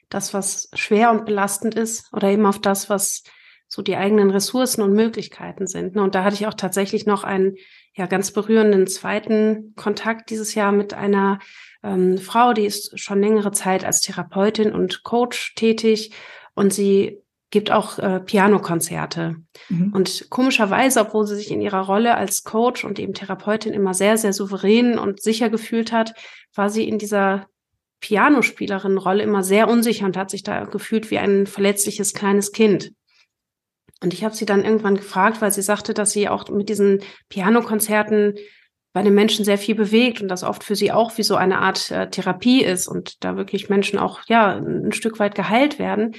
das, 0.10 0.34
was 0.34 0.70
schwer 0.74 1.12
und 1.12 1.26
belastend 1.26 1.74
ist 1.74 2.12
oder 2.12 2.28
eben 2.28 2.46
auf 2.46 2.60
das, 2.60 2.90
was 2.90 3.24
so 3.70 3.82
die 3.82 3.96
eigenen 3.96 4.30
Ressourcen 4.30 4.82
und 4.82 4.92
Möglichkeiten 4.92 5.68
sind. 5.68 5.96
Ne? 5.96 6.02
Und 6.02 6.16
da 6.16 6.26
hatte 6.26 6.36
ich 6.36 6.48
auch 6.48 6.54
tatsächlich 6.54 7.06
noch 7.06 7.24
einen 7.24 7.56
ja 7.94 8.08
ganz 8.08 8.32
berührenden 8.32 8.88
zweiten 8.88 9.74
Kontakt 9.78 10.32
dieses 10.32 10.54
Jahr 10.54 10.74
mit 10.74 10.94
einer 10.94 11.40
ähm, 11.82 12.18
Frau, 12.18 12.52
die 12.52 12.66
ist 12.66 13.00
schon 13.00 13.22
längere 13.22 13.54
Zeit 13.54 13.86
als 13.86 14.02
Therapeutin 14.02 14.74
und 14.74 15.04
Coach 15.04 15.56
tätig 15.56 16.12
und 16.56 16.74
sie 16.74 17.22
gibt 17.51 17.72
auch 17.72 17.98
äh, 17.98 18.20
Pianokonzerte. 18.20 19.36
Mhm. 19.70 19.94
Und 19.94 20.29
komischerweise, 20.29 21.01
obwohl 21.01 21.25
sie 21.25 21.36
sich 21.36 21.51
in 21.51 21.62
ihrer 21.62 21.82
Rolle 21.82 22.15
als 22.15 22.44
Coach 22.44 22.86
und 22.86 23.00
eben 23.00 23.13
Therapeutin 23.13 23.74
immer 23.74 23.94
sehr, 23.94 24.18
sehr 24.18 24.34
souverän 24.34 25.00
und 25.00 25.22
sicher 25.22 25.50
gefühlt 25.50 25.91
hat, 25.91 26.13
war 26.56 26.70
sie 26.70 26.88
in 26.88 27.00
dieser 27.00 27.48
Pianospielerin-Rolle 28.01 29.24
immer 29.24 29.44
sehr 29.44 29.68
unsicher 29.68 30.06
und 30.06 30.15
hat 30.15 30.29
sich 30.29 30.44
da 30.44 30.65
gefühlt 30.65 31.12
wie 31.12 31.18
ein 31.18 31.48
verletzliches 31.48 32.13
kleines 32.13 32.51
Kind. 32.51 32.91
Und 34.01 34.13
ich 34.13 34.24
habe 34.24 34.36
sie 34.36 34.46
dann 34.46 34.63
irgendwann 34.63 34.96
gefragt, 34.96 35.41
weil 35.41 35.51
sie 35.51 35.62
sagte, 35.62 35.94
dass 35.94 36.12
sie 36.12 36.29
auch 36.29 36.48
mit 36.50 36.70
diesen 36.70 37.01
Pianokonzerten 37.27 38.36
bei 38.94 39.03
den 39.03 39.13
Menschen 39.13 39.46
sehr 39.46 39.58
viel 39.58 39.75
bewegt 39.75 40.22
und 40.22 40.29
das 40.29 40.44
oft 40.44 40.63
für 40.63 40.75
sie 40.75 40.91
auch 40.91 41.18
wie 41.18 41.24
so 41.24 41.36
eine 41.36 41.60
Art 41.60 41.91
äh, 41.91 42.10
Therapie 42.10 42.63
ist 42.63 42.88
und 42.88 43.24
da 43.24 43.36
wirklich 43.36 43.70
Menschen 43.70 44.00
auch 44.00 44.22
ja 44.27 44.56
ein 44.56 44.94
Stück 44.94 45.20
weit 45.20 45.36
geheilt 45.36 45.77
werden, 45.77 46.15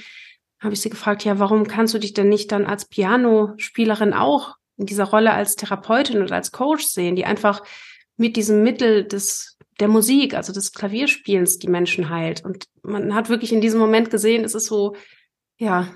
habe 0.61 0.73
ich 0.73 0.81
sie 0.81 0.89
gefragt, 0.89 1.23
ja, 1.25 1.39
warum 1.39 1.67
kannst 1.67 1.93
du 1.93 1.97
dich 1.97 2.13
denn 2.13 2.29
nicht 2.29 2.51
dann 2.51 2.65
als 2.65 2.85
Pianospielerin 2.85 4.13
auch 4.13 4.55
in 4.77 4.85
dieser 4.85 5.05
Rolle 5.05 5.33
als 5.33 5.55
Therapeutin 5.55 6.21
oder 6.21 6.35
als 6.35 6.51
Coach 6.51 6.85
sehen, 6.85 7.15
die 7.15 7.25
einfach 7.25 7.63
mit 8.17 8.35
diesem 8.35 8.63
Mittel 8.63 9.03
des 9.03 9.57
der 9.79 9.87
Musik, 9.87 10.35
also 10.35 10.53
des 10.53 10.73
Klavierspielens, 10.73 11.57
die 11.57 11.67
Menschen 11.67 12.09
heilt. 12.09 12.45
Und 12.45 12.65
man 12.83 13.15
hat 13.15 13.29
wirklich 13.29 13.51
in 13.51 13.61
diesem 13.61 13.79
Moment 13.79 14.11
gesehen, 14.11 14.43
es 14.43 14.53
ist 14.53 14.67
so, 14.67 14.95
ja, 15.57 15.87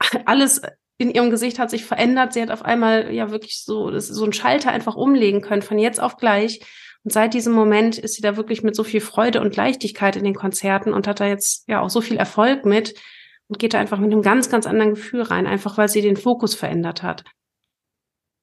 alles 0.26 0.60
in 0.98 1.10
ihrem 1.10 1.30
Gesicht 1.30 1.58
hat 1.58 1.70
sich 1.70 1.84
verändert. 1.84 2.32
Sie 2.32 2.42
hat 2.42 2.50
auf 2.50 2.64
einmal 2.64 3.12
ja 3.12 3.30
wirklich 3.30 3.62
so, 3.62 3.98
so 3.98 4.22
einen 4.22 4.32
Schalter 4.32 4.70
einfach 4.70 4.96
umlegen 4.96 5.40
können 5.40 5.62
von 5.62 5.78
jetzt 5.78 6.00
auf 6.00 6.16
gleich. 6.16 6.60
Und 7.04 7.12
seit 7.12 7.34
diesem 7.34 7.54
Moment 7.54 7.98
ist 7.98 8.14
sie 8.14 8.22
da 8.22 8.36
wirklich 8.36 8.62
mit 8.62 8.76
so 8.76 8.84
viel 8.84 9.00
Freude 9.00 9.40
und 9.40 9.56
Leichtigkeit 9.56 10.16
in 10.16 10.24
den 10.24 10.34
Konzerten 10.34 10.92
und 10.92 11.06
hat 11.06 11.20
da 11.20 11.26
jetzt 11.26 11.68
ja 11.68 11.80
auch 11.80 11.90
so 11.90 12.00
viel 12.00 12.16
Erfolg 12.16 12.64
mit 12.64 12.94
und 13.48 13.58
geht 13.58 13.74
da 13.74 13.78
einfach 13.78 13.98
mit 13.98 14.12
einem 14.12 14.22
ganz, 14.22 14.50
ganz 14.50 14.66
anderen 14.66 14.94
Gefühl 14.94 15.22
rein, 15.22 15.46
einfach 15.46 15.78
weil 15.78 15.88
sie 15.88 16.02
den 16.02 16.16
Fokus 16.16 16.54
verändert 16.54 17.02
hat. 17.02 17.24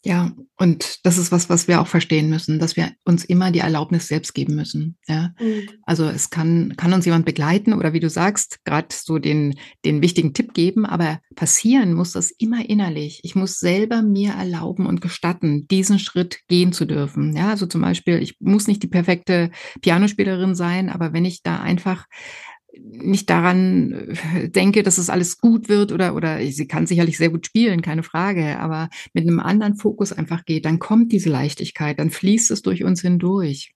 Ja, 0.05 0.33
und 0.57 1.05
das 1.05 1.17
ist 1.17 1.31
was, 1.31 1.50
was 1.50 1.69
wir 1.69 1.79
auch 1.79 1.88
verstehen 1.88 2.29
müssen, 2.29 2.60
dass 2.60 2.75
wir 2.75 2.91
uns 3.05 3.24
immer 3.24 3.51
die 3.51 3.60
Erlaubnis 3.60 4.10
selbst 4.10 4.33
geben 4.33 4.53
müssen. 4.53 4.98
Ja, 5.07 5.33
mhm. 5.39 5.69
also 5.83 6.03
es 6.03 6.29
kann 6.29 6.74
kann 6.75 6.91
uns 6.91 7.05
jemand 7.05 7.25
begleiten 7.25 7.72
oder 7.74 7.93
wie 7.93 8.01
du 8.01 8.10
sagst, 8.10 8.60
gerade 8.65 8.89
so 8.91 9.17
den 9.17 9.55
den 9.86 10.01
wichtigen 10.01 10.33
Tipp 10.33 10.53
geben, 10.53 10.86
aber 10.86 11.22
passieren 11.36 11.93
muss 11.93 12.12
das 12.12 12.31
immer 12.31 12.69
innerlich. 12.69 13.22
Ich 13.24 13.36
muss 13.36 13.60
selber 13.60 14.01
mir 14.01 14.33
erlauben 14.33 14.88
und 14.88 15.00
gestatten, 15.00 15.69
diesen 15.69 16.00
Schritt 16.00 16.41
gehen 16.50 16.74
zu 16.74 16.83
dürfen. 16.83 17.33
Ja, 17.33 17.50
also 17.50 17.65
zum 17.65 17.79
Beispiel, 17.79 18.22
ich 18.22 18.36
muss 18.41 18.67
nicht 18.67 18.83
die 18.83 18.88
perfekte 18.88 19.51
Pianospielerin 19.81 20.53
sein, 20.53 20.89
aber 20.89 21.13
wenn 21.13 21.24
ich 21.24 21.43
da 21.43 21.62
einfach 21.62 22.07
nicht 22.75 23.30
daran 23.30 23.92
äh, 23.92 24.50
denke, 24.50 24.84
dass 24.84 24.98
es 24.98 25.10
alles 25.10 25.38
gut 25.38 25.70
wird 25.70 25.92
oder, 25.92 26.15
oder 26.15 26.39
sie 26.46 26.68
kann 26.68 26.88
sicherlich 26.88 27.18
sehr 27.18 27.30
gut 27.30 27.46
spielen, 27.46 27.82
keine 27.82 28.03
Frage, 28.03 28.60
aber 28.60 28.89
mit 29.13 29.27
einem 29.27 29.39
anderen 29.39 29.75
Fokus 29.75 30.12
einfach 30.12 30.46
geht, 30.46 30.65
dann 30.65 30.80
kommt 30.80 31.12
diese 31.12 31.30
Leichtigkeit, 31.30 32.00
dann 32.00 32.10
fließt 32.10 32.51
es 32.51 32.62
durch 32.62 32.84
uns 32.84 33.01
hindurch. 33.01 33.74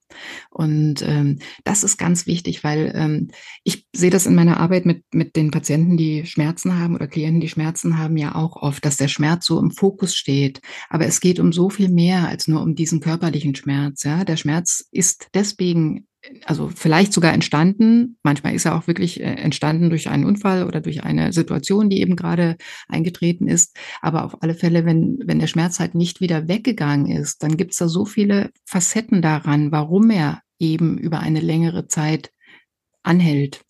Und 0.50 1.02
ähm, 1.02 1.38
das 1.64 1.84
ist 1.84 1.96
ganz 1.96 2.26
wichtig, 2.26 2.64
weil 2.64 2.92
ähm, 2.94 3.28
ich 3.62 3.86
sehe 3.94 4.10
das 4.10 4.26
in 4.26 4.34
meiner 4.34 4.58
Arbeit 4.58 4.86
mit, 4.86 5.04
mit 5.12 5.36
den 5.36 5.50
Patienten, 5.50 5.96
die 5.96 6.26
Schmerzen 6.26 6.78
haben 6.78 6.94
oder 6.94 7.06
Klienten, 7.06 7.40
die 7.40 7.48
Schmerzen 7.48 7.98
haben, 7.98 8.16
ja 8.16 8.34
auch 8.34 8.56
oft, 8.56 8.84
dass 8.84 8.96
der 8.96 9.08
Schmerz 9.08 9.46
so 9.46 9.60
im 9.60 9.70
Fokus 9.70 10.14
steht. 10.14 10.60
Aber 10.88 11.06
es 11.06 11.20
geht 11.20 11.38
um 11.38 11.52
so 11.52 11.70
viel 11.70 11.88
mehr 11.88 12.28
als 12.28 12.48
nur 12.48 12.62
um 12.62 12.74
diesen 12.74 13.00
körperlichen 13.00 13.54
Schmerz. 13.54 14.02
Ja? 14.02 14.24
Der 14.24 14.36
Schmerz 14.36 14.88
ist 14.90 15.28
deswegen 15.34 16.08
also 16.44 16.70
vielleicht 16.74 17.12
sogar 17.12 17.32
entstanden. 17.32 18.18
Manchmal 18.22 18.54
ist 18.54 18.64
er 18.64 18.76
auch 18.76 18.86
wirklich 18.86 19.20
äh, 19.20 19.24
entstanden 19.24 19.90
durch 19.90 20.08
einen 20.08 20.24
Unfall 20.24 20.64
oder 20.66 20.80
durch 20.80 21.04
eine 21.04 21.32
Situation, 21.32 21.90
die 21.90 22.00
eben 22.00 22.16
gerade 22.16 22.56
eingetreten 22.88 23.48
ist. 23.48 23.76
Aber 24.00 24.24
auf 24.24 24.42
alle 24.42 24.54
Fälle, 24.54 24.84
wenn, 24.84 25.18
wenn 25.24 25.38
der 25.38 25.46
Schmerz 25.46 25.80
halt 25.80 25.94
nicht 25.94 26.20
wieder 26.20 26.48
weggegangen 26.48 27.06
ist, 27.06 27.42
dann 27.42 27.56
gibt 27.56 27.72
es 27.72 27.78
da 27.78 27.88
so 27.88 28.04
viele 28.04 28.50
Facetten 28.64 29.22
daran, 29.22 29.72
warum 29.72 30.10
er 30.10 30.42
eben 30.58 30.98
über 30.98 31.20
eine 31.20 31.40
längere 31.40 31.86
Zeit 31.86 32.32
anhält. 33.02 33.62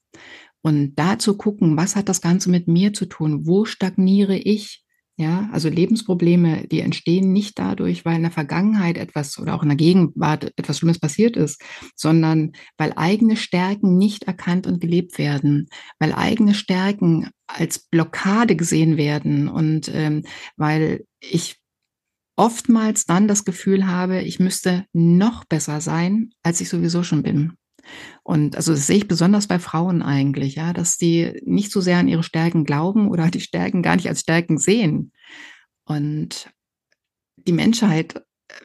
Und 0.63 0.97
da 0.97 1.19
zu 1.19 1.37
gucken, 1.37 1.77
was 1.77 1.97
hat 1.97 2.09
das 2.09 2.21
Ganze 2.21 2.51
mit 2.51 2.69
mir 2.69 2.93
zu 2.93 3.07
tun? 3.07 3.47
Wo 3.47 3.65
stagniere 3.65 4.37
ich? 4.37 4.85
Ja, 5.21 5.49
also 5.51 5.69
Lebensprobleme, 5.69 6.69
die 6.69 6.79
entstehen 6.79 7.33
nicht 7.33 7.59
dadurch, 7.59 8.05
weil 8.05 8.15
in 8.15 8.23
der 8.23 8.31
Vergangenheit 8.31 8.97
etwas 8.97 9.37
oder 9.41 9.57
auch 9.57 9.65
in 9.65 9.69
der 9.69 9.77
Gegenwart 9.77 10.53
etwas 10.57 10.79
Schlimmes 10.79 11.01
passiert 11.01 11.37
ist, 11.37 11.61
sondern 11.97 12.53
weil 12.77 12.93
eigene 12.95 13.37
Stärken 13.37 13.99
nicht 13.99 14.25
erkannt 14.25 14.69
und 14.69 14.81
gelebt 14.81 15.19
werden, 15.19 15.71
weil 15.99 16.13
eigene 16.13 16.55
Stärken 16.55 17.31
als 17.49 17.81
Blockade 17.81 18.55
gesehen 18.55 18.97
werden 18.97 19.49
und 19.49 19.91
ähm, 19.93 20.23
weil 20.57 21.05
ich 21.19 21.57
oftmals 22.37 23.05
dann 23.05 23.27
das 23.27 23.45
Gefühl 23.45 23.89
habe, 23.89 24.23
ich 24.23 24.39
müsste 24.39 24.85
noch 24.93 25.45
besser 25.47 25.81
sein, 25.81 26.31
als 26.45 26.61
ich 26.61 26.69
sowieso 26.69 27.03
schon 27.03 27.25
bin. 27.25 27.55
Und 28.23 28.57
also 28.57 28.73
das 28.73 28.87
sehe 28.87 28.99
ich 28.99 29.09
besonders 29.09 29.47
bei 29.47 29.59
Frauen 29.59 30.03
eigentlich, 30.03 30.57
ja, 30.57 30.73
dass 30.73 30.97
die 30.97 31.41
nicht 31.45 31.73
so 31.73 31.81
sehr 31.81 31.99
an 31.99 32.09
ihre 32.09 32.23
Stärken 32.23 32.65
glauben 32.65 33.09
oder 33.09 33.29
die 33.29 33.41
Stärken 33.41 33.83
gar 33.83 33.97
nicht 33.97 34.09
als 34.09 34.21
Stärken 34.21 34.59
sehen. 34.59 35.13
Und 35.85 36.51
die 37.37 37.53
Menschheit 37.53 38.23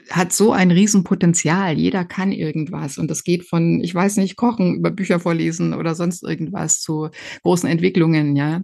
hat 0.10 0.34
so 0.34 0.52
ein 0.52 0.72
Riesenpotenzial. 0.72 1.78
Jeder 1.78 2.06
kann 2.06 2.32
irgendwas. 2.32 2.98
Und 2.98 3.10
das 3.10 3.24
geht 3.24 3.46
von, 3.48 3.82
ich 3.82 3.94
weiß 3.94 4.18
nicht, 4.18 4.36
Kochen 4.36 4.76
über 4.76 4.92
Bücher 4.92 5.20
vorlesen 5.20 5.74
oder 5.74 5.96
sonst 5.96 6.24
irgendwas 6.24 6.80
zu 6.80 7.10
großen 7.44 7.70
Entwicklungen, 7.70 8.36
ja, 8.36 8.62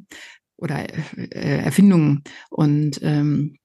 oder 0.58 0.86
äh, 1.18 1.60
Erfindungen. 1.64 2.24
Und 2.50 3.00
ähm, 3.02 3.56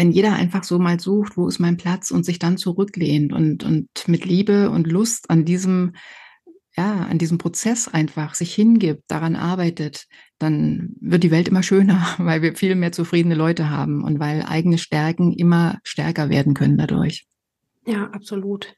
wenn 0.00 0.12
jeder 0.12 0.32
einfach 0.32 0.64
so 0.64 0.78
mal 0.78 0.98
sucht, 0.98 1.36
wo 1.36 1.46
ist 1.46 1.58
mein 1.58 1.76
Platz 1.76 2.10
und 2.10 2.24
sich 2.24 2.38
dann 2.38 2.56
zurücklehnt 2.56 3.34
und, 3.34 3.64
und 3.64 3.86
mit 4.06 4.24
Liebe 4.24 4.70
und 4.70 4.86
Lust 4.86 5.28
an 5.28 5.44
diesem, 5.44 5.92
ja, 6.74 7.00
an 7.00 7.18
diesem 7.18 7.36
Prozess 7.36 7.86
einfach 7.86 8.34
sich 8.34 8.54
hingibt, 8.54 9.02
daran 9.08 9.36
arbeitet, 9.36 10.06
dann 10.38 10.96
wird 11.02 11.22
die 11.22 11.30
Welt 11.30 11.48
immer 11.48 11.62
schöner, 11.62 12.14
weil 12.18 12.40
wir 12.40 12.56
viel 12.56 12.76
mehr 12.76 12.92
zufriedene 12.92 13.34
Leute 13.34 13.68
haben 13.68 14.02
und 14.02 14.18
weil 14.20 14.42
eigene 14.42 14.78
Stärken 14.78 15.34
immer 15.34 15.78
stärker 15.82 16.30
werden 16.30 16.54
können 16.54 16.78
dadurch. 16.78 17.26
Ja, 17.84 18.04
absolut. 18.04 18.72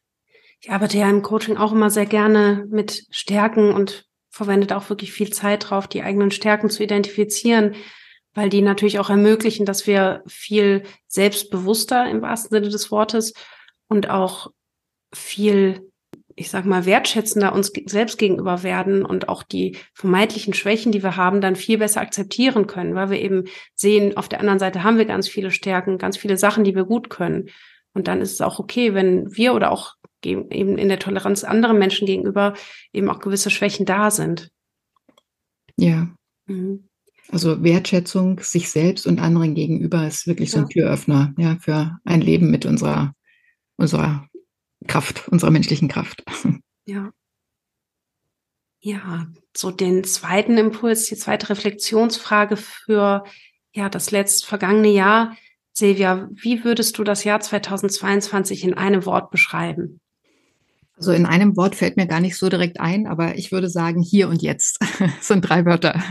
Ich 0.58 0.72
arbeite 0.72 0.98
ja 0.98 1.08
im 1.08 1.22
Coaching 1.22 1.56
auch 1.56 1.70
immer 1.70 1.90
sehr 1.90 2.06
gerne 2.06 2.66
mit 2.68 3.06
Stärken 3.10 3.70
und 3.70 4.06
verwendet 4.28 4.72
auch 4.72 4.90
wirklich 4.90 5.12
viel 5.12 5.32
Zeit 5.32 5.70
drauf, 5.70 5.86
die 5.86 6.02
eigenen 6.02 6.32
Stärken 6.32 6.68
zu 6.68 6.82
identifizieren 6.82 7.76
weil 8.34 8.48
die 8.48 8.62
natürlich 8.62 8.98
auch 8.98 9.10
ermöglichen, 9.10 9.66
dass 9.66 9.86
wir 9.86 10.22
viel 10.26 10.84
selbstbewusster 11.06 12.08
im 12.08 12.22
wahrsten 12.22 12.50
Sinne 12.50 12.68
des 12.68 12.90
Wortes 12.90 13.34
und 13.88 14.08
auch 14.08 14.50
viel, 15.14 15.90
ich 16.34 16.50
sag 16.50 16.64
mal, 16.64 16.86
wertschätzender 16.86 17.52
uns 17.52 17.72
selbst 17.86 18.18
gegenüber 18.18 18.62
werden 18.62 19.04
und 19.04 19.28
auch 19.28 19.42
die 19.42 19.76
vermeintlichen 19.92 20.54
Schwächen, 20.54 20.92
die 20.92 21.02
wir 21.02 21.16
haben, 21.16 21.40
dann 21.40 21.56
viel 21.56 21.78
besser 21.78 22.00
akzeptieren 22.00 22.66
können, 22.66 22.94
weil 22.94 23.10
wir 23.10 23.20
eben 23.20 23.44
sehen, 23.74 24.16
auf 24.16 24.28
der 24.28 24.40
anderen 24.40 24.58
Seite 24.58 24.82
haben 24.82 24.98
wir 24.98 25.04
ganz 25.04 25.28
viele 25.28 25.50
Stärken, 25.50 25.98
ganz 25.98 26.16
viele 26.16 26.38
Sachen, 26.38 26.64
die 26.64 26.74
wir 26.74 26.84
gut 26.84 27.10
können. 27.10 27.50
Und 27.92 28.08
dann 28.08 28.22
ist 28.22 28.32
es 28.32 28.40
auch 28.40 28.58
okay, 28.58 28.94
wenn 28.94 29.36
wir 29.36 29.52
oder 29.52 29.70
auch 29.70 29.96
eben 30.24 30.78
in 30.78 30.88
der 30.88 30.98
Toleranz 30.98 31.44
anderen 31.44 31.78
Menschen 31.78 32.06
gegenüber 32.06 32.54
eben 32.92 33.10
auch 33.10 33.18
gewisse 33.18 33.50
Schwächen 33.50 33.84
da 33.84 34.10
sind. 34.10 34.50
Ja. 35.76 36.08
Mhm. 36.46 36.88
Also 37.32 37.62
Wertschätzung 37.64 38.40
sich 38.40 38.68
selbst 38.68 39.06
und 39.06 39.18
anderen 39.18 39.54
gegenüber 39.54 40.06
ist 40.06 40.26
wirklich 40.26 40.50
so 40.50 40.58
ein 40.58 40.68
Türöffner, 40.68 41.32
ja, 41.38 41.56
für 41.58 41.98
ein 42.04 42.20
Leben 42.20 42.50
mit 42.50 42.66
unserer, 42.66 43.14
unserer 43.76 44.28
Kraft, 44.86 45.28
unserer 45.28 45.50
menschlichen 45.50 45.88
Kraft. 45.88 46.24
Ja. 46.84 47.12
Ja, 48.80 49.28
so 49.56 49.70
den 49.70 50.02
zweiten 50.02 50.58
Impuls, 50.58 51.06
die 51.06 51.14
zweite 51.14 51.48
Reflexionsfrage 51.48 52.56
für 52.56 53.24
ja 53.72 53.88
das 53.88 54.10
letzt 54.10 54.44
vergangene 54.44 54.90
Jahr. 54.90 55.36
Silvia, 55.72 56.28
wie 56.32 56.64
würdest 56.64 56.98
du 56.98 57.04
das 57.04 57.22
Jahr 57.22 57.38
2022 57.38 58.64
in 58.64 58.74
einem 58.74 59.06
Wort 59.06 59.30
beschreiben? 59.30 60.00
Also 60.96 61.12
in 61.12 61.24
einem 61.24 61.56
Wort 61.56 61.76
fällt 61.76 61.96
mir 61.96 62.06
gar 62.06 62.20
nicht 62.20 62.36
so 62.36 62.48
direkt 62.48 62.80
ein, 62.80 63.06
aber 63.06 63.36
ich 63.36 63.52
würde 63.52 63.70
sagen 63.70 64.02
hier 64.02 64.28
und 64.28 64.42
jetzt. 64.42 64.78
das 64.98 65.28
sind 65.28 65.42
drei 65.42 65.64
Wörter. 65.64 66.02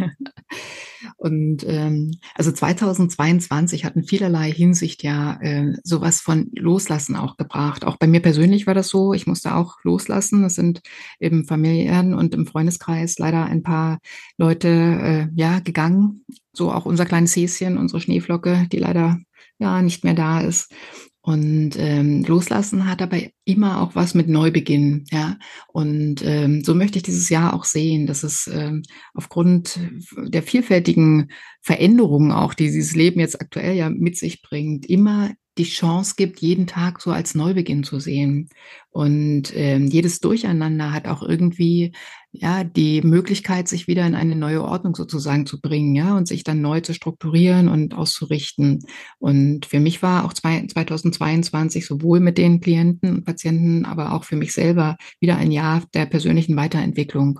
Und 1.18 1.66
ähm, 1.68 2.12
also 2.36 2.52
2022 2.52 3.86
hat 3.86 3.96
in 3.96 4.04
vielerlei 4.04 4.52
Hinsicht 4.52 5.04
ja 5.04 5.40
äh, 5.42 5.74
sowas 5.84 6.22
von 6.22 6.50
Loslassen 6.54 7.16
auch 7.16 7.38
gebracht. 7.38 7.86
Auch 7.86 7.98
bei 7.98 8.08
mir 8.08 8.22
persönlich 8.22 8.68
war 8.68 8.74
das 8.74 8.90
so. 8.90 9.14
Ich 9.14 9.28
musste 9.28 9.56
auch 9.56 9.78
loslassen. 9.84 10.44
Es 10.44 10.56
sind 10.56 10.82
im 11.20 11.46
familiären 11.46 12.14
und 12.14 12.34
im 12.34 12.46
Freundeskreis 12.46 13.18
leider 13.20 13.46
ein 13.46 13.64
paar 13.64 14.00
Leute 14.38 14.68
äh, 14.68 15.28
ja 15.36 15.60
gegangen. 15.60 16.26
So 16.54 16.72
auch 16.72 16.86
unser 16.86 17.06
kleines 17.06 17.36
Häschen, 17.36 17.78
unsere 17.78 18.02
Schneeflocke, 18.02 18.68
die 18.72 18.80
leider 18.80 19.20
ja 19.60 19.82
nicht 19.82 20.04
mehr 20.04 20.16
da 20.16 20.42
ist. 20.42 20.74
Und 21.24 21.74
ähm, 21.78 22.24
loslassen 22.24 22.90
hat 22.90 23.02
aber 23.02 23.20
immer 23.46 23.82
auch 23.82 23.94
was 23.94 24.16
mit 24.16 24.28
Neubeginn, 24.28 25.06
ja. 25.12 25.38
Und 25.68 26.24
ähm, 26.26 26.64
so 26.64 26.74
möchte 26.74 26.98
ich 26.98 27.04
dieses 27.04 27.30
Jahr 27.30 27.54
auch 27.54 27.64
sehen, 27.64 28.08
dass 28.08 28.24
es 28.24 28.50
ähm, 28.52 28.82
aufgrund 29.14 29.80
der 30.18 30.42
vielfältigen 30.42 31.32
Veränderungen 31.62 32.32
auch, 32.32 32.56
die 32.56 32.66
dieses 32.66 32.96
Leben 32.96 33.20
jetzt 33.20 33.40
aktuell 33.40 33.76
ja 33.76 33.92
mit 33.92 34.18
sich 34.18 34.42
bringt, 34.42 34.88
immer 34.88 35.32
die 35.58 35.64
Chance 35.66 36.16
gibt, 36.18 36.40
jeden 36.40 36.66
Tag 36.66 37.02
so 37.02 37.12
als 37.12 37.36
Neubeginn 37.36 37.84
zu 37.84 38.00
sehen. 38.00 38.50
Und 38.90 39.54
ähm, 39.56 39.88
jedes 39.88 40.22
Durcheinander 40.22 40.92
hat 40.92 41.08
auch 41.08 41.22
irgendwie 41.22 41.94
ja 42.32 42.64
die 42.64 43.02
Möglichkeit, 43.02 43.68
sich 43.68 43.88
wieder 43.88 44.06
in 44.06 44.16
eine 44.16 44.36
neue 44.36 44.64
Ordnung 44.64 44.96
sozusagen 44.96 45.46
zu 45.46 45.60
bringen, 45.60 45.96
ja, 45.96 46.16
und 46.16 46.28
sich 46.28 46.44
dann 46.44 46.62
neu 46.62 46.80
zu 46.82 46.94
strukturieren 46.94 47.68
und 47.68 47.94
auszurichten. 47.94 48.80
Und 49.20 49.66
für 49.66 49.80
mich 49.80 50.02
war 50.02 50.26
auch 50.26 50.34
zwei, 50.34 50.66
2022 50.66 51.86
sowohl 51.86 52.20
mit 52.20 52.38
den 52.38 52.62
Klienten 52.62 53.18
und 53.18 53.26
Patienten, 53.26 53.86
aber 53.86 54.14
auch 54.14 54.24
für 54.24 54.38
mich 54.38 54.54
selber 54.54 54.98
wieder 55.20 55.38
ein 55.38 55.52
Jahr 55.52 55.84
der 55.94 56.06
persönlichen 56.06 56.56
Weiterentwicklung. 56.56 57.40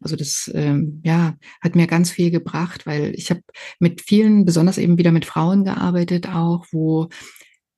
Also 0.00 0.16
das 0.16 0.50
ähm, 0.54 1.02
ja 1.04 1.36
hat 1.60 1.74
mir 1.74 1.86
ganz 1.86 2.10
viel 2.10 2.30
gebracht, 2.30 2.86
weil 2.86 3.12
ich 3.14 3.30
habe 3.30 3.42
mit 3.80 4.00
vielen, 4.00 4.44
besonders 4.44 4.78
eben 4.78 4.96
wieder 4.96 5.12
mit 5.12 5.26
Frauen 5.26 5.64
gearbeitet, 5.64 6.28
auch 6.28 6.66
wo 6.70 7.08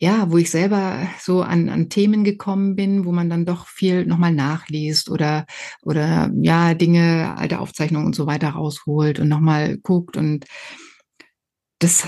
ja, 0.02 0.32
wo 0.32 0.36
ich 0.36 0.50
selber 0.50 1.06
so 1.20 1.42
an, 1.42 1.68
an 1.68 1.88
Themen 1.88 2.24
gekommen 2.24 2.74
bin, 2.74 3.04
wo 3.04 3.12
man 3.12 3.30
dann 3.30 3.46
doch 3.46 3.68
viel 3.68 4.04
nochmal 4.04 4.32
nachliest 4.32 5.08
oder, 5.08 5.46
oder 5.80 6.28
ja, 6.34 6.74
Dinge, 6.74 7.36
alte 7.36 7.60
Aufzeichnungen 7.60 8.06
und 8.06 8.16
so 8.16 8.26
weiter 8.26 8.48
rausholt 8.48 9.20
und 9.20 9.28
nochmal 9.28 9.78
guckt. 9.78 10.16
Und 10.16 10.44
das 11.78 12.04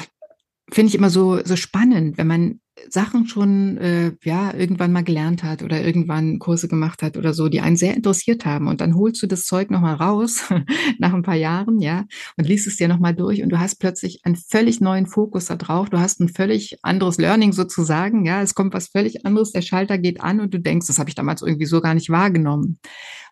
finde 0.73 0.89
ich 0.89 0.97
immer 0.97 1.09
so, 1.09 1.45
so 1.45 1.55
spannend, 1.55 2.19
wenn 2.19 2.27
man 2.27 2.61
Sachen 2.91 3.27
schon 3.27 3.79
äh, 3.79 4.13
ja 4.25 4.53
irgendwann 4.53 4.93
mal 4.93 5.05
gelernt 5.05 5.45
hat 5.45 5.63
oder 5.63 5.83
irgendwann 5.83 6.39
Kurse 6.39 6.67
gemacht 6.67 7.03
hat 7.03 7.17
oder 7.17 7.33
so, 7.33 7.49
die 7.49 7.61
einen 7.61 7.77
sehr 7.77 7.95
interessiert 7.95 8.45
haben. 8.45 8.67
Und 8.67 8.81
dann 8.81 8.97
holst 8.97 9.23
du 9.23 9.27
das 9.27 9.45
Zeug 9.45 9.71
noch 9.71 9.81
mal 9.81 9.95
raus 9.95 10.45
nach 10.99 11.13
ein 11.13 11.23
paar 11.23 11.37
Jahren, 11.37 11.81
ja, 11.81 12.05
und 12.37 12.49
liest 12.49 12.67
es 12.67 12.77
dir 12.77 12.89
noch 12.89 12.99
mal 12.99 13.15
durch. 13.15 13.43
Und 13.43 13.51
du 13.51 13.61
hast 13.61 13.77
plötzlich 13.77 14.21
einen 14.25 14.37
völlig 14.37 14.81
neuen 14.81 15.07
Fokus 15.07 15.47
da 15.47 15.57
drauf, 15.57 15.89
du 15.89 16.01
hast 16.01 16.21
ein 16.21 16.29
völlig 16.29 16.79
anderes 16.83 17.19
Learning 17.19 17.53
sozusagen, 17.53 18.25
ja, 18.25 18.43
es 18.43 18.55
kommt 18.55 18.75
was 18.75 18.89
völlig 18.89 19.25
anderes, 19.25 19.53
der 19.53 19.63
Schalter 19.63 19.99
geht 19.99 20.21
an 20.21 20.41
und 20.41 20.53
du 20.53 20.59
denkst, 20.59 20.89
das 20.89 20.99
habe 20.99 21.09
ich 21.09 21.15
damals 21.15 21.43
irgendwie 21.43 21.67
so 21.67 21.81
gar 21.81 21.95
nicht 21.95 22.11
wahrgenommen. 22.11 22.79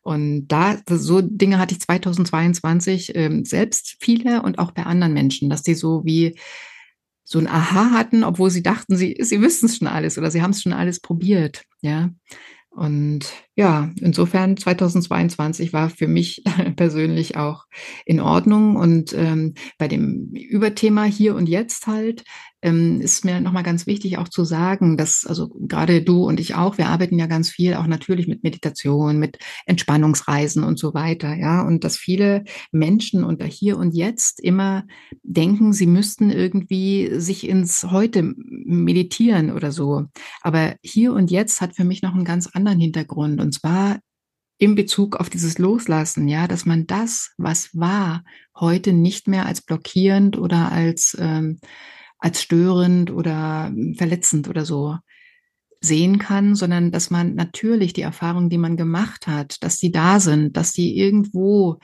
Und 0.02 0.49
da 0.49 0.78
so 0.88 1.20
Dinge 1.20 1.58
hatte 1.58 1.75
ich 1.75 1.80
2022 1.80 3.12
ähm, 3.14 3.44
selbst 3.44 3.96
viele 4.00 4.42
und 4.42 4.58
auch 4.58 4.72
bei 4.72 4.84
anderen 4.84 5.14
Menschen, 5.14 5.49
dass 5.49 5.62
die 5.62 5.75
so 5.75 6.04
wie 6.04 6.37
so 7.33 7.39
ein 7.39 7.49
Aha 7.49 7.91
hatten, 7.93 8.25
obwohl 8.25 8.51
sie 8.51 8.62
dachten, 8.62 8.95
sie, 8.95 9.17
sie 9.19 9.41
wüssten 9.41 9.67
es 9.67 9.79
schon 9.79 9.89
alles 9.89 10.19
oder 10.19 10.31
sie 10.31 10.43
haben 10.43 10.51
es 10.51 10.62
schon 10.62 10.75
alles 10.75 11.01
probiert. 11.01 11.65
Ja. 11.81 12.11
Und 12.71 13.27
ja, 13.54 13.90
insofern 14.00 14.56
2022 14.56 15.73
war 15.73 15.90
für 15.90 16.09
mich 16.09 16.42
persönlich 16.76 17.37
auch 17.37 17.64
in 18.06 18.21
Ordnung. 18.21 18.76
Und 18.76 19.12
ähm, 19.12 19.54
bei 19.78 19.88
dem 19.88 20.30
Überthema 20.32 21.04
hier 21.04 21.35
und 21.35 21.49
jetzt 21.49 21.87
halt 21.87 22.25
ähm, 22.62 23.00
ist 23.00 23.25
mir 23.25 23.40
nochmal 23.40 23.64
ganz 23.64 23.87
wichtig 23.87 24.18
auch 24.18 24.28
zu 24.28 24.44
sagen, 24.44 24.97
dass 24.97 25.26
also 25.26 25.49
gerade 25.66 26.00
du 26.00 26.25
und 26.25 26.38
ich 26.38 26.54
auch, 26.54 26.78
wir 26.78 26.87
arbeiten 26.87 27.18
ja 27.18 27.26
ganz 27.26 27.50
viel 27.50 27.75
auch 27.75 27.87
natürlich 27.87 28.28
mit 28.28 28.44
Meditation, 28.44 29.18
mit 29.18 29.38
Entspannungsreisen 29.66 30.62
und 30.62 30.78
so 30.78 30.94
weiter, 30.94 31.35
ja. 31.35 31.62
Und 31.62 31.85
dass 31.85 31.97
viele 31.97 32.44
Menschen 32.71 33.25
unter 33.25 33.44
hier 33.44 33.76
und 33.76 33.94
jetzt 33.94 34.40
immer 34.40 34.85
denken, 35.23 35.73
sie 35.73 35.87
müssten 35.87 36.30
irgendwie 36.30 37.11
sich 37.21 37.49
ins 37.49 37.85
Heute 37.90 38.23
meditieren 38.37 39.50
oder 39.52 39.73
so. 39.73 40.04
Aber 40.40 40.76
hier 40.82 41.12
und 41.12 41.30
jetzt 41.30 41.61
hat 41.61 41.75
für 41.75 41.85
mich 41.85 42.02
noch 42.02 42.14
einen 42.14 42.25
ganz 42.25 42.47
anderen 42.47 42.78
Hintergrund. 42.78 43.40
Und 43.42 43.52
zwar 43.52 43.99
in 44.58 44.75
Bezug 44.75 45.16
auf 45.16 45.28
dieses 45.28 45.58
Loslassen, 45.58 46.28
ja, 46.28 46.46
dass 46.46 46.64
man 46.64 46.87
das, 46.87 47.32
was 47.37 47.70
war, 47.75 48.25
heute 48.58 48.92
nicht 48.92 49.26
mehr 49.26 49.44
als 49.44 49.61
blockierend 49.61 50.38
oder 50.38 50.70
als, 50.70 51.16
ähm, 51.18 51.58
als 52.18 52.42
störend 52.42 53.11
oder 53.11 53.72
verletzend 53.96 54.48
oder 54.48 54.64
so 54.64 54.96
sehen 55.81 56.18
kann, 56.18 56.55
sondern 56.55 56.92
dass 56.92 57.11
man 57.11 57.35
natürlich 57.35 57.92
die 57.92 58.02
Erfahrungen, 58.02 58.50
die 58.50 58.59
man 58.59 58.76
gemacht 58.76 59.26
hat, 59.26 59.62
dass 59.64 59.78
die 59.78 59.90
da 59.90 60.20
sind, 60.20 60.57
dass 60.57 60.72
die 60.72 60.96
irgendwo 60.96 61.81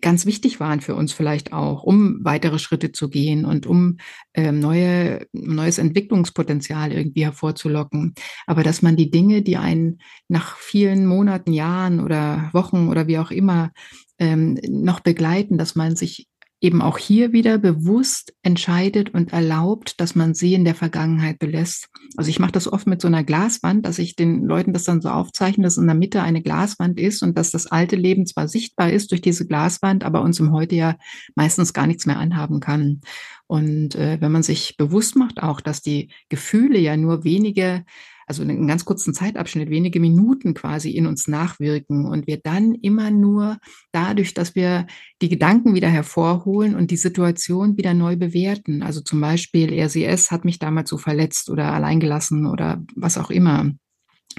ganz 0.00 0.26
wichtig 0.26 0.60
waren 0.60 0.80
für 0.80 0.94
uns 0.94 1.12
vielleicht 1.12 1.52
auch, 1.52 1.82
um 1.82 2.18
weitere 2.22 2.58
Schritte 2.58 2.92
zu 2.92 3.08
gehen 3.08 3.44
und 3.44 3.66
um 3.66 3.98
ähm, 4.34 4.60
neue, 4.60 5.26
neues 5.32 5.78
Entwicklungspotenzial 5.78 6.92
irgendwie 6.92 7.24
hervorzulocken. 7.24 8.14
Aber 8.46 8.62
dass 8.62 8.82
man 8.82 8.96
die 8.96 9.10
Dinge, 9.10 9.42
die 9.42 9.56
einen 9.56 9.98
nach 10.28 10.56
vielen 10.56 11.06
Monaten, 11.06 11.52
Jahren 11.52 12.00
oder 12.00 12.50
Wochen 12.52 12.88
oder 12.88 13.06
wie 13.06 13.18
auch 13.18 13.30
immer 13.30 13.72
ähm, 14.18 14.58
noch 14.68 15.00
begleiten, 15.00 15.58
dass 15.58 15.74
man 15.74 15.96
sich 15.96 16.29
eben 16.60 16.82
auch 16.82 16.98
hier 16.98 17.32
wieder 17.32 17.56
bewusst 17.56 18.34
entscheidet 18.42 19.14
und 19.14 19.32
erlaubt, 19.32 19.98
dass 20.00 20.14
man 20.14 20.34
sie 20.34 20.52
in 20.54 20.64
der 20.64 20.74
Vergangenheit 20.74 21.38
belässt. 21.38 21.88
Also 22.16 22.28
ich 22.28 22.38
mache 22.38 22.52
das 22.52 22.70
oft 22.70 22.86
mit 22.86 23.00
so 23.00 23.08
einer 23.08 23.24
Glaswand, 23.24 23.86
dass 23.86 23.98
ich 23.98 24.14
den 24.14 24.44
Leuten 24.44 24.74
das 24.74 24.84
dann 24.84 25.00
so 25.00 25.08
aufzeichne, 25.08 25.64
dass 25.64 25.78
in 25.78 25.86
der 25.86 25.94
Mitte 25.94 26.22
eine 26.22 26.42
Glaswand 26.42 27.00
ist 27.00 27.22
und 27.22 27.38
dass 27.38 27.50
das 27.50 27.66
alte 27.66 27.96
Leben 27.96 28.26
zwar 28.26 28.46
sichtbar 28.46 28.90
ist 28.90 29.10
durch 29.10 29.22
diese 29.22 29.46
Glaswand, 29.46 30.04
aber 30.04 30.20
uns 30.20 30.38
im 30.38 30.52
Heute 30.52 30.74
ja 30.74 30.96
meistens 31.34 31.72
gar 31.72 31.86
nichts 31.86 32.04
mehr 32.04 32.18
anhaben 32.18 32.60
kann. 32.60 33.00
Und 33.46 33.94
äh, 33.94 34.18
wenn 34.20 34.30
man 34.30 34.42
sich 34.42 34.76
bewusst 34.76 35.16
macht 35.16 35.42
auch, 35.42 35.60
dass 35.60 35.80
die 35.80 36.10
Gefühle 36.28 36.78
ja 36.78 36.96
nur 36.96 37.24
wenige 37.24 37.84
also 38.30 38.42
einen 38.42 38.68
ganz 38.68 38.84
kurzen 38.84 39.12
Zeitabschnitt, 39.12 39.70
wenige 39.70 39.98
Minuten 39.98 40.54
quasi 40.54 40.92
in 40.92 41.08
uns 41.08 41.26
nachwirken 41.26 42.06
und 42.06 42.28
wir 42.28 42.36
dann 42.40 42.76
immer 42.76 43.10
nur 43.10 43.58
dadurch, 43.90 44.34
dass 44.34 44.54
wir 44.54 44.86
die 45.20 45.28
Gedanken 45.28 45.74
wieder 45.74 45.88
hervorholen 45.88 46.76
und 46.76 46.92
die 46.92 46.96
Situation 46.96 47.76
wieder 47.76 47.92
neu 47.92 48.14
bewerten. 48.14 48.84
Also 48.84 49.00
zum 49.00 49.20
Beispiel 49.20 49.72
RCS 49.72 50.30
hat 50.30 50.44
mich 50.44 50.60
damals 50.60 50.90
so 50.90 50.96
verletzt 50.96 51.50
oder 51.50 51.72
alleingelassen 51.72 52.46
oder 52.46 52.80
was 52.94 53.18
auch 53.18 53.32
immer. 53.32 53.72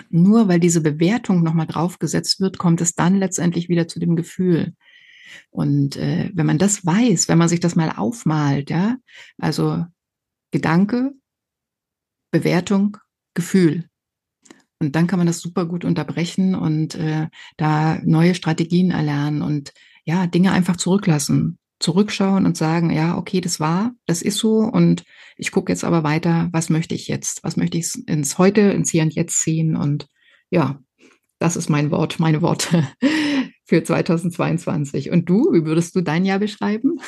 Nur 0.09 0.47
weil 0.47 0.61
diese 0.61 0.79
Bewertung 0.79 1.43
nochmal 1.43 1.67
draufgesetzt 1.67 2.39
wird, 2.39 2.57
kommt 2.57 2.79
es 2.79 2.95
dann 2.95 3.17
letztendlich 3.17 3.67
wieder 3.67 3.89
zu 3.89 3.99
dem 3.99 4.15
Gefühl. 4.15 4.71
Und 5.49 5.97
äh, 5.97 6.31
wenn 6.33 6.45
man 6.45 6.59
das 6.59 6.85
weiß, 6.85 7.27
wenn 7.27 7.37
man 7.37 7.49
sich 7.49 7.59
das 7.59 7.75
mal 7.75 7.89
aufmalt, 7.89 8.69
ja, 8.69 8.95
also 9.37 9.83
Gedanke, 10.51 11.11
Bewertung, 12.31 12.95
Gefühl. 13.33 13.85
Und 14.79 14.95
dann 14.95 15.07
kann 15.07 15.19
man 15.19 15.27
das 15.27 15.39
super 15.39 15.65
gut 15.65 15.85
unterbrechen 15.85 16.55
und 16.55 16.95
äh, 16.95 17.27
da 17.57 17.99
neue 18.03 18.33
Strategien 18.33 18.89
erlernen 18.91 19.43
und 19.43 19.73
ja, 20.05 20.25
Dinge 20.25 20.51
einfach 20.51 20.75
zurücklassen, 20.75 21.59
zurückschauen 21.79 22.45
und 22.45 22.57
sagen, 22.57 22.89
ja, 22.89 23.15
okay, 23.15 23.41
das 23.41 23.59
war, 23.59 23.91
das 24.07 24.23
ist 24.23 24.37
so 24.37 24.57
und 24.59 25.03
ich 25.37 25.51
gucke 25.51 25.71
jetzt 25.71 25.83
aber 25.83 26.03
weiter, 26.03 26.49
was 26.51 26.69
möchte 26.69 26.95
ich 26.95 27.07
jetzt? 27.07 27.43
Was 27.43 27.57
möchte 27.57 27.77
ich 27.77 27.93
ins 28.07 28.37
Heute, 28.37 28.61
ins 28.61 28.91
Hier 28.91 29.03
und 29.03 29.13
Jetzt 29.13 29.41
ziehen? 29.41 29.75
Und 29.75 30.07
ja, 30.49 30.79
das 31.39 31.55
ist 31.55 31.69
mein 31.69 31.91
Wort, 31.91 32.19
meine 32.19 32.41
Worte 32.41 32.87
für 33.65 33.83
2022. 33.83 35.11
Und 35.11 35.29
du, 35.29 35.51
wie 35.51 35.65
würdest 35.65 35.95
du 35.95 36.01
dein 36.01 36.25
Jahr 36.25 36.39
beschreiben? 36.39 36.99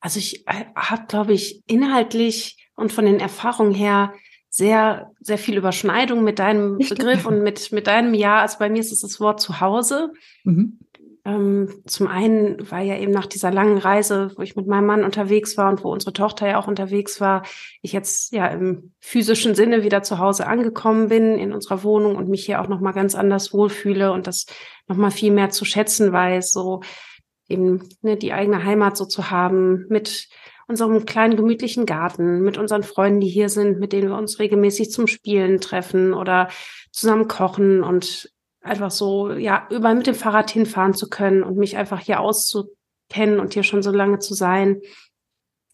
Also 0.00 0.18
ich 0.18 0.46
äh, 0.46 0.66
habe, 0.74 1.06
glaube 1.08 1.32
ich, 1.32 1.62
inhaltlich 1.66 2.68
und 2.74 2.92
von 2.92 3.06
den 3.06 3.20
Erfahrungen 3.20 3.74
her 3.74 4.12
sehr, 4.56 5.12
sehr 5.20 5.36
viel 5.36 5.58
Überschneidung 5.58 6.24
mit 6.24 6.38
deinem 6.38 6.78
Begriff 6.88 7.26
und 7.26 7.42
mit, 7.42 7.72
mit 7.72 7.86
deinem 7.86 8.14
Ja. 8.14 8.40
Also 8.40 8.58
bei 8.58 8.70
mir 8.70 8.80
ist 8.80 8.90
es 8.90 9.02
das 9.02 9.20
Wort 9.20 9.38
Zuhause. 9.40 10.12
Mhm. 10.44 10.78
Ähm, 11.26 11.82
zum 11.86 12.06
einen 12.06 12.70
war 12.70 12.80
ja 12.80 12.96
eben 12.96 13.12
nach 13.12 13.26
dieser 13.26 13.50
langen 13.50 13.76
Reise, 13.76 14.32
wo 14.36 14.42
ich 14.42 14.56
mit 14.56 14.66
meinem 14.66 14.86
Mann 14.86 15.04
unterwegs 15.04 15.58
war 15.58 15.68
und 15.68 15.84
wo 15.84 15.92
unsere 15.92 16.14
Tochter 16.14 16.48
ja 16.48 16.58
auch 16.58 16.68
unterwegs 16.68 17.20
war, 17.20 17.42
ich 17.82 17.92
jetzt 17.92 18.32
ja 18.32 18.46
im 18.46 18.92
physischen 19.00 19.54
Sinne 19.54 19.82
wieder 19.82 20.02
zu 20.02 20.18
Hause 20.18 20.46
angekommen 20.46 21.08
bin 21.08 21.36
in 21.36 21.52
unserer 21.52 21.82
Wohnung 21.82 22.16
und 22.16 22.28
mich 22.30 22.46
hier 22.46 22.62
auch 22.62 22.68
nochmal 22.68 22.94
ganz 22.94 23.14
anders 23.14 23.52
wohlfühle 23.52 24.12
und 24.12 24.26
das 24.26 24.46
nochmal 24.86 25.10
viel 25.10 25.32
mehr 25.32 25.50
zu 25.50 25.66
schätzen 25.66 26.12
weiß, 26.12 26.52
so 26.52 26.80
eben 27.48 27.86
ne, 28.00 28.16
die 28.16 28.32
eigene 28.32 28.64
Heimat 28.64 28.96
so 28.96 29.04
zu 29.04 29.30
haben 29.30 29.84
mit 29.88 30.28
unserem 30.68 31.06
kleinen 31.06 31.36
gemütlichen 31.36 31.86
Garten, 31.86 32.42
mit 32.42 32.58
unseren 32.58 32.82
Freunden, 32.82 33.20
die 33.20 33.28
hier 33.28 33.48
sind, 33.48 33.78
mit 33.78 33.92
denen 33.92 34.08
wir 34.08 34.18
uns 34.18 34.38
regelmäßig 34.38 34.90
zum 34.90 35.06
Spielen 35.06 35.60
treffen 35.60 36.12
oder 36.12 36.48
zusammen 36.90 37.28
kochen 37.28 37.82
und 37.82 38.32
einfach 38.60 38.90
so, 38.90 39.30
ja, 39.32 39.68
überall 39.70 39.94
mit 39.94 40.06
dem 40.06 40.16
Fahrrad 40.16 40.50
hinfahren 40.50 40.94
zu 40.94 41.08
können 41.08 41.44
und 41.44 41.56
mich 41.56 41.76
einfach 41.76 42.00
hier 42.00 42.20
auszukennen 42.20 43.38
und 43.38 43.54
hier 43.54 43.62
schon 43.62 43.82
so 43.82 43.92
lange 43.92 44.18
zu 44.18 44.34
sein. 44.34 44.80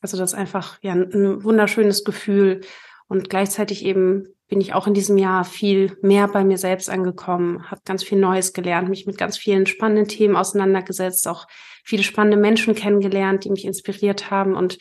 Also 0.02 0.18
das 0.18 0.32
ist 0.32 0.38
einfach 0.38 0.78
ja 0.82 0.92
ein 0.92 1.42
wunderschönes 1.42 2.04
Gefühl 2.04 2.60
und 3.08 3.30
gleichzeitig 3.30 3.84
eben 3.84 4.28
bin 4.48 4.60
ich 4.60 4.74
auch 4.74 4.86
in 4.86 4.92
diesem 4.92 5.16
Jahr 5.16 5.44
viel 5.44 5.96
mehr 6.02 6.28
bei 6.28 6.44
mir 6.44 6.58
selbst 6.58 6.90
angekommen, 6.90 7.70
habe 7.70 7.80
ganz 7.86 8.04
viel 8.04 8.18
Neues 8.18 8.52
gelernt, 8.52 8.90
mich 8.90 9.06
mit 9.06 9.16
ganz 9.16 9.38
vielen 9.38 9.64
spannenden 9.64 10.08
Themen 10.08 10.36
auseinandergesetzt, 10.36 11.26
auch 11.26 11.46
viele 11.82 12.02
spannende 12.02 12.36
Menschen 12.36 12.74
kennengelernt, 12.74 13.44
die 13.44 13.50
mich 13.50 13.64
inspiriert 13.64 14.30
haben 14.30 14.54
und 14.54 14.78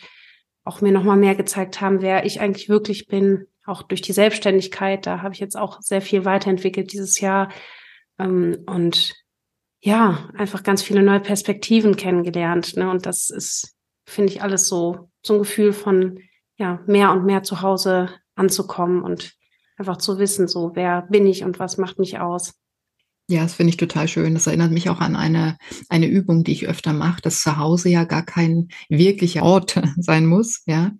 auch 0.64 0.82
mir 0.82 0.92
nochmal 0.92 1.18
mehr 1.18 1.36
gezeigt 1.36 1.82
haben, 1.82 2.02
wer 2.02 2.26
ich 2.26 2.40
eigentlich 2.40 2.70
wirklich 2.70 3.08
bin, 3.08 3.48
auch 3.66 3.84
durch 3.84 4.02
die 4.02 4.14
Selbstständigkeit, 4.14 5.06
da 5.06 5.22
habe 5.22 5.34
ich 5.34 5.40
jetzt 5.40 5.58
auch 5.58 5.82
sehr 5.82 6.02
viel 6.02 6.26
weiterentwickelt 6.26 6.94
dieses 6.94 7.20
Jahr. 7.20 7.52
Ähm, 8.20 8.64
und 8.68 9.16
ja, 9.80 10.30
einfach 10.36 10.64
ganz 10.64 10.84
viele 10.84 11.04
neue 11.04 11.20
Perspektiven 11.20 11.96
kennengelernt. 11.96 12.76
Ne? 12.78 12.90
Und 12.90 13.06
das 13.06 13.30
ist, 13.30 13.76
finde 14.06 14.32
ich, 14.32 14.44
alles 14.44 14.68
so, 14.68 15.10
so 15.24 15.34
ein 15.34 15.40
Gefühl 15.40 15.74
von 15.74 16.20
ja, 16.58 16.80
mehr 16.86 17.12
und 17.12 17.26
mehr 17.26 17.44
zu 17.44 17.62
Hause 17.62 18.10
anzukommen 18.36 19.02
und 19.02 19.34
einfach 19.78 19.98
zu 19.98 20.20
wissen, 20.20 20.48
so, 20.48 20.72
wer 20.76 21.04
bin 21.10 21.26
ich 21.26 21.44
und 21.44 21.58
was 21.58 21.78
macht 21.78 21.98
mich 21.98 22.20
aus. 22.20 22.54
Ja, 23.32 23.44
das 23.44 23.54
finde 23.54 23.70
ich 23.70 23.78
total 23.78 24.10
schön. 24.10 24.34
Das 24.34 24.46
erinnert 24.46 24.74
mich 24.74 24.90
auch 24.90 25.00
an 25.00 25.16
eine, 25.16 25.58
eine 25.88 26.08
Übung, 26.08 26.44
die 26.44 26.52
ich 26.52 26.68
öfter 26.68 26.92
mache, 26.92 27.22
dass 27.22 27.42
zu 27.42 27.56
Hause 27.56 27.88
ja 27.88 28.04
gar 28.04 28.26
kein 28.26 28.68
wirklicher 28.90 29.44
Ort 29.44 29.82
sein 29.98 30.26
muss, 30.26 30.64
ja, 30.66 30.92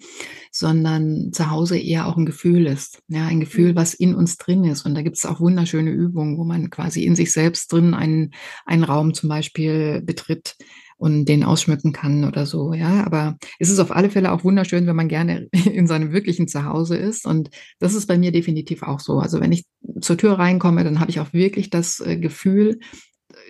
sondern 0.50 1.34
zu 1.34 1.52
Hause 1.52 1.78
eher 1.78 2.08
auch 2.08 2.16
ein 2.16 2.26
Gefühl 2.26 2.68
ist. 2.68 3.02
Ja, 3.10 3.26
ein 3.28 3.42
Gefühl, 3.42 3.74
mhm. 3.74 3.76
was 3.76 3.94
in 3.94 4.16
uns 4.16 4.38
drin 4.38 4.64
ist. 4.64 4.86
Und 4.86 4.96
da 4.96 5.02
gibt 5.02 5.18
es 5.18 5.26
auch 5.26 5.42
wunderschöne 5.42 5.92
Übungen, 5.92 6.38
wo 6.38 6.46
man 6.46 6.70
quasi 6.70 7.04
in 7.04 7.18
sich 7.18 7.34
selbst 7.34 7.70
drin 7.74 7.94
einen, 7.94 8.32
einen 8.66 8.86
Raum 8.86 9.14
zum 9.14 9.28
Beispiel 9.28 10.02
betritt, 10.02 10.56
und 11.02 11.26
den 11.26 11.44
ausschmücken 11.44 11.94
kann 11.94 12.26
oder 12.26 12.46
so, 12.46 12.74
ja. 12.74 13.04
Aber 13.04 13.36
es 13.58 13.72
ist 13.72 13.80
auf 13.80 13.90
alle 13.90 14.12
Fälle 14.12 14.32
auch 14.32 14.44
wunderschön, 14.44 14.86
wenn 14.86 14.96
man 14.96 15.08
gerne 15.08 15.48
in 15.66 15.88
seinem 15.88 16.12
wirklichen 16.12 16.48
Zuhause 16.48 16.96
ist. 16.96 17.26
Und 17.26 17.50
das 17.80 17.96
ist 17.96 18.06
bei 18.06 18.20
mir 18.20 18.32
definitiv 18.32 18.84
auch 18.84 19.00
so. 19.00 19.18
Also 19.18 19.42
wenn 19.42 19.52
ich 19.52 19.66
zur 20.00 20.16
Tür 20.16 20.34
reinkomme, 20.34 20.84
dann 20.84 21.00
habe 21.00 21.10
ich 21.10 21.20
auch 21.20 21.34
wirklich 21.34 21.72
das 21.72 22.02
äh, 22.02 22.18
Gefühl, 22.18 22.80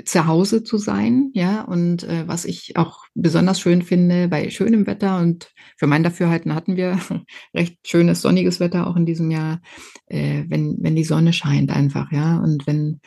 zu 0.06 0.28
Hause 0.28 0.64
zu 0.64 0.78
sein, 0.78 1.32
ja, 1.34 1.64
und 1.64 2.04
äh, 2.04 2.26
was 2.26 2.46
ich 2.46 2.78
auch 2.78 3.04
besonders 3.16 3.60
schön 3.60 3.82
finde 3.82 4.30
bei 4.30 4.50
schönem 4.50 4.88
Wetter 4.88 5.20
und 5.20 5.52
für 5.76 5.88
mein 5.88 6.04
Dafürhalten 6.04 6.56
hatten 6.56 6.78
wir 6.78 7.00
recht 7.54 7.86
schönes 7.86 8.22
sonniges 8.22 8.62
Wetter 8.62 8.88
auch 8.88 8.96
in 8.96 9.06
diesem 9.06 9.30
Jahr, 9.30 9.60
äh, 10.06 10.46
wenn 10.48 10.78
wenn 10.80 10.96
die 10.96 11.04
Sonne 11.04 11.34
scheint 11.34 11.72
einfach, 11.72 12.12
ja, 12.12 12.38
und 12.38 12.66
wenn 12.68 13.02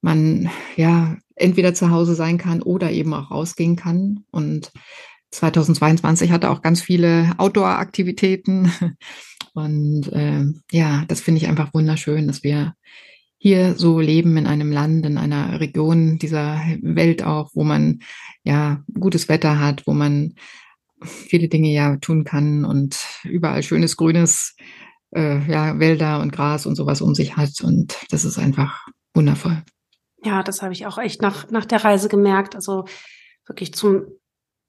man 0.00 0.48
ja 0.76 1.16
entweder 1.40 1.74
zu 1.74 1.90
Hause 1.90 2.14
sein 2.14 2.38
kann 2.38 2.62
oder 2.62 2.90
eben 2.90 3.14
auch 3.14 3.30
rausgehen 3.30 3.76
kann. 3.76 4.24
Und 4.30 4.72
2022 5.30 6.32
hatte 6.32 6.50
auch 6.50 6.62
ganz 6.62 6.82
viele 6.82 7.32
Outdoor-Aktivitäten. 7.38 8.72
Und 9.54 10.12
äh, 10.12 10.44
ja, 10.70 11.04
das 11.08 11.20
finde 11.20 11.40
ich 11.40 11.48
einfach 11.48 11.74
wunderschön, 11.74 12.26
dass 12.28 12.44
wir 12.44 12.74
hier 13.38 13.74
so 13.74 14.00
leben 14.00 14.36
in 14.36 14.46
einem 14.46 14.70
Land, 14.70 15.06
in 15.06 15.16
einer 15.16 15.60
Region 15.60 16.18
dieser 16.18 16.60
Welt 16.82 17.22
auch, 17.22 17.50
wo 17.54 17.64
man 17.64 18.00
ja 18.44 18.84
gutes 18.98 19.28
Wetter 19.28 19.58
hat, 19.58 19.86
wo 19.86 19.94
man 19.94 20.34
viele 21.02 21.48
Dinge 21.48 21.72
ja 21.72 21.96
tun 21.96 22.24
kann 22.24 22.64
und 22.64 22.98
überall 23.24 23.62
schönes 23.62 23.96
grünes 23.96 24.56
äh, 25.14 25.50
ja, 25.50 25.78
Wälder 25.78 26.20
und 26.20 26.32
Gras 26.32 26.66
und 26.66 26.76
sowas 26.76 27.00
um 27.00 27.14
sich 27.14 27.36
hat. 27.36 27.62
Und 27.62 27.98
das 28.10 28.24
ist 28.24 28.38
einfach 28.38 28.86
wundervoll. 29.14 29.62
Ja, 30.22 30.42
das 30.42 30.62
habe 30.62 30.72
ich 30.72 30.86
auch 30.86 30.98
echt 30.98 31.22
nach, 31.22 31.50
nach 31.50 31.64
der 31.64 31.84
Reise 31.84 32.08
gemerkt. 32.08 32.54
Also 32.54 32.84
wirklich 33.46 33.72
zum 33.74 34.06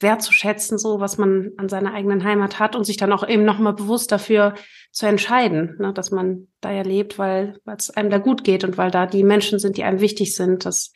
Wert 0.02 0.22
zu 0.22 0.34
schätzen, 0.34 0.78
so 0.78 1.00
was 1.00 1.18
man 1.18 1.52
an 1.58 1.70
seiner 1.70 1.94
eigenen 1.94 2.24
Heimat 2.24 2.60
hat 2.60 2.76
und 2.76 2.86
sich 2.86 2.98
dann 2.98 3.14
auch 3.14 3.28
eben 3.28 3.46
nochmal 3.46 3.74
bewusst 3.74 4.12
dafür 4.12 4.56
zu 4.92 5.06
entscheiden, 5.06 5.76
ne, 5.80 5.94
dass 5.94 6.12
man 6.12 6.48
da 6.60 6.72
ja 6.72 6.82
lebt, 6.82 7.20
weil 7.20 7.60
es 7.66 7.92
einem 7.92 8.10
da 8.10 8.18
gut 8.18 8.44
geht 8.44 8.64
und 8.64 8.78
weil 8.78 8.92
da 8.92 9.06
die 9.06 9.24
Menschen 9.24 9.60
sind, 9.60 9.78
die 9.78 9.84
einem 9.84 10.02
wichtig 10.02 10.36
sind. 10.36 10.66
Das 10.66 10.94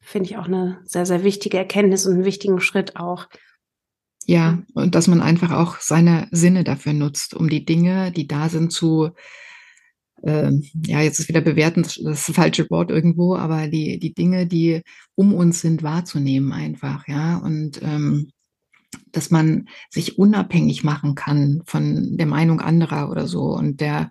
finde 0.00 0.30
ich 0.30 0.36
auch 0.36 0.46
eine 0.46 0.80
sehr, 0.84 1.06
sehr 1.06 1.24
wichtige 1.24 1.58
Erkenntnis 1.58 2.06
und 2.06 2.14
einen 2.14 2.24
wichtigen 2.24 2.60
Schritt 2.60 2.96
auch. 2.96 3.26
Ja, 4.26 4.58
und 4.74 4.94
dass 4.94 5.06
man 5.06 5.22
einfach 5.22 5.52
auch 5.52 5.78
seine 5.78 6.28
Sinne 6.32 6.64
dafür 6.64 6.92
nutzt, 6.92 7.34
um 7.34 7.48
die 7.48 7.64
Dinge, 7.64 8.12
die 8.12 8.26
da 8.26 8.48
sind, 8.48 8.72
zu 8.72 9.10
äh, 10.22 10.50
ja, 10.86 11.00
jetzt 11.00 11.18
ist 11.18 11.28
wieder 11.28 11.40
bewertend 11.40 12.00
das 12.04 12.24
falsche 12.24 12.68
Wort 12.70 12.90
irgendwo, 12.90 13.36
aber 13.36 13.68
die, 13.68 13.98
die 13.98 14.14
Dinge, 14.14 14.46
die 14.46 14.82
um 15.14 15.34
uns 15.34 15.60
sind, 15.60 15.82
wahrzunehmen 15.82 16.52
einfach, 16.52 17.06
ja. 17.08 17.36
Und 17.38 17.80
ähm, 17.82 18.30
dass 19.12 19.30
man 19.30 19.68
sich 19.90 20.18
unabhängig 20.18 20.84
machen 20.84 21.14
kann 21.14 21.62
von 21.66 22.16
der 22.16 22.26
Meinung 22.26 22.60
anderer 22.60 23.10
oder 23.10 23.26
so 23.26 23.54
und 23.54 23.80
der 23.80 24.10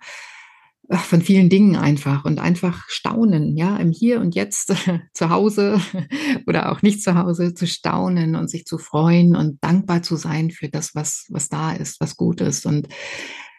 von 0.92 1.22
vielen 1.22 1.50
Dingen 1.50 1.76
einfach 1.76 2.26
und 2.26 2.40
einfach 2.40 2.88
staunen, 2.90 3.58
ja, 3.58 3.78
im 3.78 3.92
Hier 3.92 4.22
und 4.22 4.36
Jetzt 4.36 4.74
zu 5.14 5.30
Hause 5.30 5.82
oder 6.48 6.72
auch 6.72 6.82
nicht 6.82 7.02
zu 7.02 7.16
Hause 7.16 7.54
zu 7.54 7.66
staunen 7.66 8.36
und 8.36 8.50
sich 8.50 8.66
zu 8.66 8.78
freuen 8.78 9.36
und 9.36 9.64
dankbar 9.64 10.04
zu 10.04 10.16
sein 10.16 10.52
für 10.52 10.70
das, 10.70 10.94
was, 10.94 11.26
was 11.30 11.50
da 11.50 11.72
ist, 11.72 12.00
was 12.00 12.18
gut 12.18 12.42
ist 12.42 12.66
und 12.66 12.88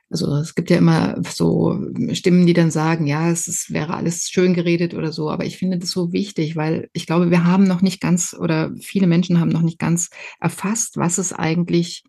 also 0.09 0.37
es 0.37 0.55
gibt 0.55 0.71
ja 0.71 0.77
immer 0.77 1.21
so 1.29 1.79
Stimmen, 2.13 2.47
die 2.47 2.53
dann 2.53 2.71
sagen, 2.71 3.07
ja, 3.07 3.29
es 3.31 3.49
ist, 3.49 3.73
wäre 3.73 3.95
alles 3.95 4.29
schön 4.29 4.55
geredet 4.55 4.95
oder 4.95 5.13
so, 5.13 5.31
aber 5.31 5.45
ich 5.45 5.59
finde 5.59 5.79
das 5.79 5.91
so 5.91 6.13
wichtig, 6.13 6.55
weil 6.55 6.89
ich 6.93 7.07
glaube, 7.07 7.31
wir 7.31 7.45
haben 7.45 7.65
noch 7.65 7.83
nicht 7.83 8.01
ganz 8.01 8.35
oder 8.39 8.73
viele 8.81 9.09
Menschen 9.09 9.41
haben 9.41 9.51
noch 9.51 9.63
nicht 9.63 9.79
ganz 9.79 10.11
erfasst, 10.41 10.97
was 10.97 11.19
es 11.19 11.33
eigentlich 11.33 12.05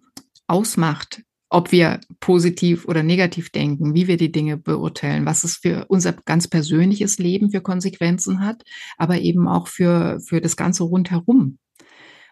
ausmacht, 0.46 1.24
ob 1.50 1.72
wir 1.72 2.00
positiv 2.20 2.86
oder 2.86 3.04
negativ 3.04 3.50
denken, 3.50 3.96
wie 3.96 4.08
wir 4.08 4.18
die 4.18 4.32
Dinge 4.32 4.58
beurteilen, 4.58 5.26
was 5.26 5.44
es 5.44 5.58
für 5.58 5.86
unser 5.88 6.14
ganz 6.14 6.48
persönliches 6.48 7.18
Leben 7.18 7.52
für 7.52 7.62
Konsequenzen 7.62 8.42
hat, 8.42 8.64
aber 8.98 9.20
eben 9.20 9.48
auch 9.48 9.68
für, 9.68 10.20
für 10.20 10.42
das 10.42 10.56
Ganze 10.58 10.84
rundherum. 10.84 11.58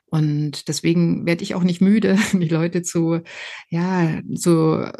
Und 0.08 0.68
deswegen 0.68 1.26
werde 1.26 1.44
ich 1.44 1.56
auch 1.56 1.64
nicht 1.64 1.82
müde, 1.82 2.18
die 2.34 2.48
Leute 2.48 2.84
zu, 2.84 3.22
ja, 3.70 4.22
zu 4.36 4.92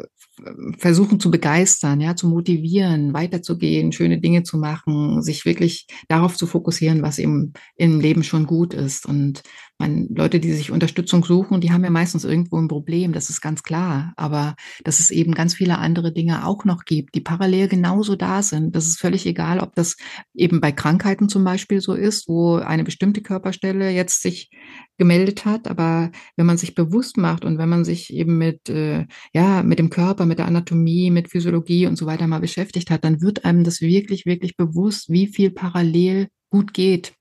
versuchen 0.78 1.18
zu 1.18 1.30
begeistern, 1.30 2.00
ja, 2.00 2.14
zu 2.14 2.28
motivieren, 2.28 3.14
weiterzugehen, 3.14 3.92
schöne 3.92 4.20
Dinge 4.20 4.42
zu 4.42 4.58
machen, 4.58 5.22
sich 5.22 5.44
wirklich 5.44 5.86
darauf 6.08 6.36
zu 6.36 6.46
fokussieren, 6.46 7.02
was 7.02 7.18
im, 7.18 7.52
im 7.76 8.00
Leben 8.00 8.22
schon 8.22 8.46
gut 8.46 8.74
ist. 8.74 9.06
Und 9.06 9.42
man, 9.78 10.08
Leute, 10.14 10.40
die 10.40 10.52
sich 10.52 10.70
Unterstützung 10.70 11.24
suchen, 11.24 11.60
die 11.60 11.70
haben 11.70 11.84
ja 11.84 11.90
meistens 11.90 12.24
irgendwo 12.24 12.56
ein 12.58 12.68
Problem, 12.68 13.12
das 13.12 13.28
ist 13.28 13.40
ganz 13.40 13.62
klar. 13.62 14.12
Aber 14.16 14.54
dass 14.84 15.00
es 15.00 15.10
eben 15.10 15.34
ganz 15.34 15.54
viele 15.54 15.78
andere 15.78 16.12
Dinge 16.12 16.46
auch 16.46 16.64
noch 16.64 16.84
gibt, 16.84 17.14
die 17.14 17.20
parallel 17.20 17.68
genauso 17.68 18.16
da 18.16 18.42
sind. 18.42 18.74
Das 18.74 18.86
ist 18.86 18.98
völlig 18.98 19.26
egal, 19.26 19.60
ob 19.60 19.74
das 19.74 19.96
eben 20.34 20.60
bei 20.60 20.72
Krankheiten 20.72 21.28
zum 21.28 21.44
Beispiel 21.44 21.80
so 21.80 21.94
ist, 21.94 22.28
wo 22.28 22.56
eine 22.56 22.84
bestimmte 22.84 23.20
Körperstelle 23.20 23.90
jetzt 23.90 24.22
sich 24.22 24.50
gemeldet 24.98 25.44
hat. 25.44 25.68
Aber 25.68 26.10
wenn 26.36 26.46
man 26.46 26.56
sich 26.56 26.74
bewusst 26.74 27.18
macht 27.18 27.44
und 27.44 27.58
wenn 27.58 27.68
man 27.68 27.84
sich 27.84 28.12
eben 28.12 28.38
mit, 28.38 28.68
äh, 28.70 29.06
ja, 29.34 29.62
mit 29.62 29.78
dem 29.78 29.90
Körper, 29.90 30.24
mit 30.24 30.38
der 30.38 30.46
Anatomie, 30.46 31.10
mit 31.10 31.30
Physiologie 31.30 31.86
und 31.86 31.96
so 31.96 32.06
weiter 32.06 32.26
mal 32.26 32.40
beschäftigt 32.40 32.90
hat, 32.90 33.04
dann 33.04 33.20
wird 33.20 33.44
einem 33.44 33.64
das 33.64 33.80
wirklich, 33.82 34.24
wirklich 34.24 34.56
bewusst, 34.56 35.10
wie 35.10 35.26
viel 35.26 35.50
parallel 35.50 36.28
gut 36.50 36.72
geht 36.72 37.15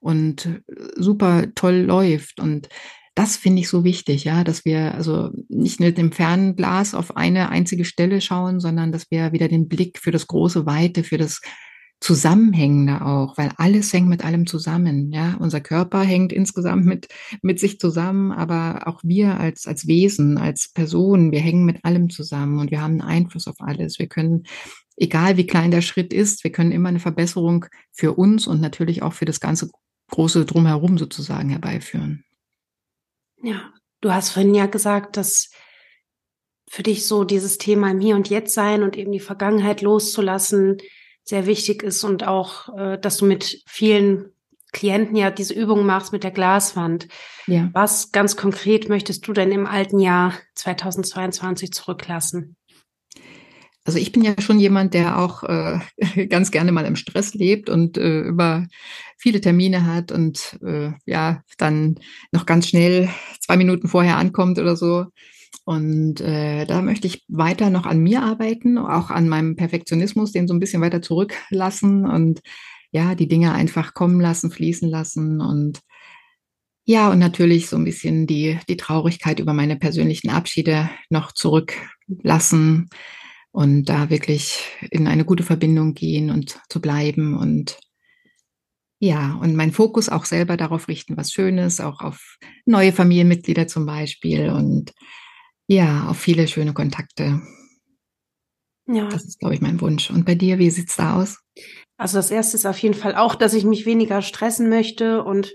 und 0.00 0.62
super 0.96 1.46
toll 1.54 1.76
läuft. 1.76 2.40
Und 2.40 2.68
das 3.14 3.36
finde 3.36 3.60
ich 3.60 3.68
so 3.68 3.84
wichtig, 3.84 4.24
ja, 4.24 4.44
dass 4.44 4.64
wir 4.64 4.94
also 4.94 5.30
nicht 5.48 5.80
mit 5.80 5.98
dem 5.98 6.12
Fernglas 6.12 6.94
auf 6.94 7.16
eine 7.16 7.50
einzige 7.50 7.84
Stelle 7.84 8.20
schauen, 8.20 8.60
sondern 8.60 8.92
dass 8.92 9.10
wir 9.10 9.32
wieder 9.32 9.48
den 9.48 9.68
Blick 9.68 9.98
für 9.98 10.10
das 10.10 10.26
große 10.26 10.64
Weite, 10.66 11.02
für 11.04 11.18
das 11.18 11.40
Zusammenhängende 12.00 13.04
auch, 13.04 13.36
weil 13.36 13.52
alles 13.56 13.92
hängt 13.92 14.08
mit 14.08 14.24
allem 14.24 14.46
zusammen, 14.46 15.12
ja. 15.12 15.36
Unser 15.38 15.60
Körper 15.60 16.00
hängt 16.00 16.32
insgesamt 16.32 16.86
mit, 16.86 17.08
mit 17.42 17.60
sich 17.60 17.78
zusammen, 17.78 18.32
aber 18.32 18.86
auch 18.86 19.00
wir 19.04 19.38
als, 19.38 19.66
als 19.66 19.86
Wesen, 19.86 20.38
als 20.38 20.72
Personen, 20.72 21.30
wir 21.30 21.40
hängen 21.40 21.66
mit 21.66 21.84
allem 21.84 22.08
zusammen 22.08 22.58
und 22.58 22.70
wir 22.70 22.80
haben 22.80 23.00
einen 23.00 23.02
Einfluss 23.02 23.46
auf 23.46 23.60
alles. 23.60 23.98
Wir 23.98 24.06
können 24.06 24.44
egal 25.00 25.36
wie 25.36 25.46
klein 25.46 25.70
der 25.70 25.82
Schritt 25.82 26.12
ist, 26.12 26.44
wir 26.44 26.52
können 26.52 26.72
immer 26.72 26.90
eine 26.90 27.00
Verbesserung 27.00 27.66
für 27.90 28.12
uns 28.12 28.46
und 28.46 28.60
natürlich 28.60 29.02
auch 29.02 29.14
für 29.14 29.24
das 29.24 29.40
ganze 29.40 29.70
große 30.10 30.44
Drumherum 30.44 30.98
sozusagen 30.98 31.50
herbeiführen. 31.50 32.24
Ja, 33.42 33.72
du 34.00 34.12
hast 34.12 34.30
vorhin 34.30 34.54
ja 34.54 34.66
gesagt, 34.66 35.16
dass 35.16 35.50
für 36.68 36.82
dich 36.82 37.06
so 37.06 37.24
dieses 37.24 37.58
Thema 37.58 37.90
im 37.90 38.00
Hier 38.00 38.14
und 38.14 38.28
Jetzt 38.28 38.54
sein 38.54 38.82
und 38.82 38.96
eben 38.96 39.10
die 39.10 39.20
Vergangenheit 39.20 39.80
loszulassen 39.80 40.78
sehr 41.30 41.46
wichtig 41.46 41.82
ist 41.82 42.04
und 42.04 42.26
auch, 42.26 42.76
äh, 42.76 42.98
dass 42.98 43.16
du 43.16 43.24
mit 43.24 43.62
vielen 43.66 44.32
Klienten 44.72 45.16
ja 45.16 45.30
diese 45.30 45.54
Übung 45.54 45.86
machst 45.86 46.12
mit 46.12 46.22
der 46.22 46.30
Glaswand. 46.30 47.08
Ja. 47.46 47.70
Was 47.72 48.12
ganz 48.12 48.36
konkret 48.36 48.88
möchtest 48.88 49.26
du 49.26 49.32
denn 49.32 49.50
im 49.50 49.66
alten 49.66 49.98
Jahr 49.98 50.34
2022 50.54 51.72
zurücklassen? 51.72 52.56
Also 53.84 53.98
ich 53.98 54.12
bin 54.12 54.22
ja 54.22 54.34
schon 54.40 54.60
jemand, 54.60 54.92
der 54.92 55.18
auch 55.18 55.42
äh, 55.44 55.78
ganz 56.26 56.50
gerne 56.50 56.70
mal 56.72 56.84
im 56.84 56.96
Stress 56.96 57.32
lebt 57.34 57.70
und 57.70 57.96
äh, 57.96 58.20
über 58.20 58.66
viele 59.16 59.40
Termine 59.40 59.86
hat 59.86 60.12
und 60.12 60.58
äh, 60.64 60.92
ja, 61.06 61.42
dann 61.58 61.98
noch 62.32 62.44
ganz 62.44 62.68
schnell 62.68 63.08
zwei 63.40 63.56
Minuten 63.56 63.88
vorher 63.88 64.16
ankommt 64.16 64.58
oder 64.58 64.76
so. 64.76 65.06
Und 65.64 66.20
äh, 66.20 66.64
da 66.64 66.82
möchte 66.82 67.06
ich 67.06 67.24
weiter 67.28 67.70
noch 67.70 67.86
an 67.86 68.00
mir 68.00 68.22
arbeiten, 68.22 68.78
auch 68.78 69.10
an 69.10 69.28
meinem 69.28 69.56
Perfektionismus, 69.56 70.32
den 70.32 70.48
so 70.48 70.54
ein 70.54 70.60
bisschen 70.60 70.82
weiter 70.82 71.02
zurücklassen 71.02 72.06
und 72.06 72.40
ja, 72.92 73.14
die 73.14 73.28
Dinge 73.28 73.52
einfach 73.52 73.94
kommen 73.94 74.20
lassen, 74.20 74.50
fließen 74.50 74.88
lassen 74.88 75.40
und 75.40 75.80
ja, 76.84 77.10
und 77.10 77.20
natürlich 77.20 77.68
so 77.68 77.76
ein 77.76 77.84
bisschen 77.84 78.26
die, 78.26 78.58
die 78.68 78.76
Traurigkeit 78.76 79.38
über 79.38 79.52
meine 79.52 79.76
persönlichen 79.76 80.30
Abschiede 80.30 80.90
noch 81.08 81.30
zurücklassen 81.30 82.88
und 83.52 83.84
da 83.84 84.10
wirklich 84.10 84.64
in 84.90 85.06
eine 85.06 85.24
gute 85.24 85.44
Verbindung 85.44 85.94
gehen 85.94 86.30
und 86.30 86.60
zu 86.68 86.80
bleiben 86.80 87.36
und 87.36 87.78
ja, 88.98 89.34
und 89.40 89.56
meinen 89.56 89.72
Fokus 89.72 90.08
auch 90.08 90.24
selber 90.24 90.56
darauf 90.56 90.88
richten, 90.88 91.16
was 91.16 91.32
Schönes, 91.32 91.80
auch 91.80 92.00
auf 92.00 92.38
neue 92.66 92.92
Familienmitglieder 92.92 93.66
zum 93.66 93.86
Beispiel 93.86 94.50
und 94.50 94.92
ja, 95.70 96.08
auf 96.08 96.18
viele 96.18 96.48
schöne 96.48 96.72
Kontakte. 96.72 97.40
Ja. 98.88 99.06
Das 99.08 99.24
ist, 99.24 99.38
glaube 99.38 99.54
ich, 99.54 99.60
mein 99.60 99.80
Wunsch. 99.80 100.10
Und 100.10 100.26
bei 100.26 100.34
dir, 100.34 100.58
wie 100.58 100.68
sieht's 100.68 100.96
da 100.96 101.14
aus? 101.14 101.38
Also 101.96 102.18
das 102.18 102.32
erste 102.32 102.56
ist 102.56 102.66
auf 102.66 102.78
jeden 102.78 102.96
Fall 102.96 103.14
auch, 103.14 103.36
dass 103.36 103.54
ich 103.54 103.62
mich 103.62 103.86
weniger 103.86 104.20
stressen 104.20 104.68
möchte 104.68 105.22
und 105.22 105.54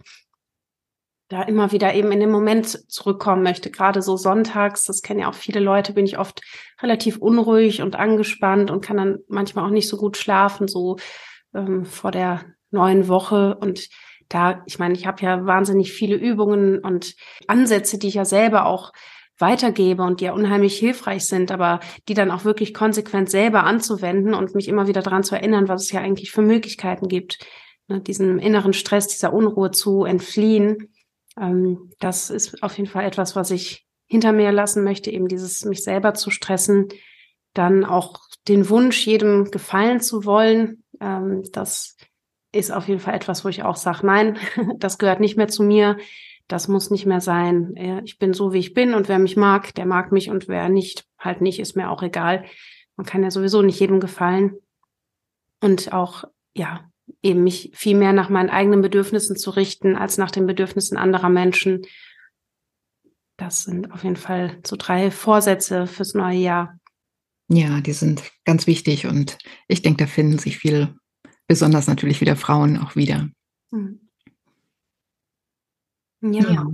da 1.28 1.42
immer 1.42 1.74
wieder 1.74 1.94
eben 1.96 2.14
in 2.14 2.22
den 2.22 2.32
Moment 2.32 2.90
zurückkommen 2.90 3.44
möchte. 3.44 3.72
Gerade 3.72 4.02
so 4.02 4.16
sonntags, 4.16 4.86
das 4.86 5.02
kennen 5.02 5.20
ja 5.20 5.30
auch 5.30 5.36
viele 5.36 5.60
Leute, 5.60 5.92
bin 5.92 6.06
ich 6.06 6.18
oft 6.18 6.40
relativ 6.82 7.18
unruhig 7.18 7.82
und 7.82 7.98
angespannt 7.98 8.72
und 8.72 8.86
kann 8.86 8.96
dann 8.96 9.18
manchmal 9.28 9.66
auch 9.66 9.72
nicht 9.72 9.90
so 9.90 9.98
gut 9.98 10.16
schlafen, 10.16 10.70
so 10.70 10.96
ähm, 11.54 11.84
vor 11.84 12.12
der 12.12 12.46
neuen 12.72 13.10
Woche. 13.10 13.58
Und 13.60 13.90
da, 14.30 14.64
ich 14.66 14.80
meine, 14.80 14.94
ich 14.94 15.08
habe 15.08 15.22
ja 15.24 15.46
wahnsinnig 15.46 15.92
viele 15.92 16.16
Übungen 16.16 16.80
und 16.80 17.16
Ansätze, 17.48 17.98
die 17.98 18.08
ich 18.08 18.14
ja 18.14 18.24
selber 18.24 18.66
auch 18.66 18.94
weitergebe 19.38 20.04
und 20.04 20.22
die 20.22 20.26
ja 20.26 20.34
unheimlich 20.34 20.78
hilfreich 20.78 21.26
sind, 21.26 21.52
aber 21.52 21.80
die 22.08 22.14
dann 22.14 22.32
auch 22.32 22.46
wirklich 22.46 22.74
konsequent 22.74 23.30
selber 23.30 23.64
anzuwenden 23.64 24.34
und 24.34 24.56
mich 24.56 24.68
immer 24.68 24.88
wieder 24.88 25.02
daran 25.02 25.24
zu 25.24 25.36
erinnern, 25.36 25.68
was 25.68 25.84
es 25.84 25.92
ja 25.92 26.02
eigentlich 26.02 26.32
für 26.32 26.42
Möglichkeiten 26.42 27.08
gibt, 27.08 27.40
ne, 27.88 28.00
diesem 28.00 28.40
inneren 28.40 28.74
Stress, 28.74 29.08
dieser 29.08 29.34
Unruhe 29.34 29.72
zu 29.72 30.06
entfliehen. 30.06 30.94
Ähm, 31.40 31.92
das 32.00 32.30
ist 32.30 32.64
auf 32.64 32.78
jeden 32.78 32.90
Fall 32.90 33.06
etwas, 33.06 33.36
was 33.36 33.52
ich 33.52 33.86
hinter 34.08 34.32
mir 34.32 34.52
lassen 34.52 34.84
möchte, 34.84 35.12
eben 35.12 35.28
dieses 35.28 35.66
mich 35.66 35.84
selber 35.84 36.14
zu 36.14 36.30
stressen, 36.30 36.88
dann 37.54 37.84
auch 37.84 38.20
den 38.48 38.70
Wunsch, 38.70 39.06
jedem 39.06 39.52
gefallen 39.52 40.00
zu 40.00 40.26
wollen. 40.26 40.84
Ähm, 41.02 41.44
das 41.52 41.98
ist 42.52 42.72
auf 42.72 42.88
jeden 42.88 43.00
Fall 43.00 43.16
etwas, 43.16 43.44
wo 43.44 43.50
ich 43.50 43.64
auch 43.64 43.76
sage, 43.76 44.06
nein, 44.06 44.38
das 44.78 44.98
gehört 44.98 45.20
nicht 45.20 45.38
mehr 45.38 45.48
zu 45.48 45.64
mir. 45.64 45.98
Das 46.48 46.68
muss 46.68 46.92
nicht 46.92 47.06
mehr 47.06 47.22
sein. 47.22 48.02
Ich 48.06 48.20
bin 48.20 48.34
so, 48.34 48.54
wie 48.54 48.60
ich 48.60 48.74
bin 48.74 48.94
und 48.94 49.08
wer 49.08 49.20
mich 49.20 49.36
mag, 49.36 49.74
der 49.76 49.86
mag 49.86 50.12
mich 50.12 50.30
und 50.30 50.48
wer 50.48 50.70
nicht, 50.70 51.08
halt 51.18 51.42
nicht, 51.42 51.60
ist 51.60 51.76
mir 51.76 51.90
auch 51.90 52.04
egal. 52.04 52.46
Man 52.98 53.06
kann 53.06 53.24
ja 53.24 53.32
sowieso 53.32 53.62
nicht 53.62 53.80
jedem 53.80 54.00
gefallen. 54.00 54.58
Und 55.62 55.92
auch, 55.92 56.26
ja, 56.54 56.90
eben 57.24 57.44
mich 57.44 57.72
viel 57.74 57.98
mehr 57.98 58.14
nach 58.14 58.30
meinen 58.30 58.50
eigenen 58.50 58.82
Bedürfnissen 58.82 59.36
zu 59.36 59.50
richten, 59.50 59.96
als 59.96 60.18
nach 60.18 60.32
den 60.32 60.46
Bedürfnissen 60.46 60.98
anderer 60.98 61.30
Menschen. 61.30 61.82
Das 63.38 63.64
sind 63.64 63.92
auf 63.92 64.04
jeden 64.04 64.16
Fall 64.16 64.60
so 64.66 64.76
drei 64.78 65.12
Vorsätze 65.12 65.88
fürs 65.88 66.14
neue 66.14 66.38
Jahr. 66.38 66.80
Ja, 67.48 67.82
die 67.82 67.94
sind 67.94 68.24
ganz 68.44 68.68
wichtig 68.68 69.08
und 69.08 69.38
ich 69.68 69.82
denke, 69.82 70.04
da 70.04 70.08
finden 70.08 70.40
sich 70.40 70.58
viele, 70.58 70.96
besonders 71.48 71.88
natürlich 71.88 72.22
wieder 72.22 72.36
Frauen 72.36 72.78
auch 72.78 72.96
wieder. 72.96 73.30
Mhm. 73.72 74.05
Ja. 76.34 76.50
ja. 76.50 76.68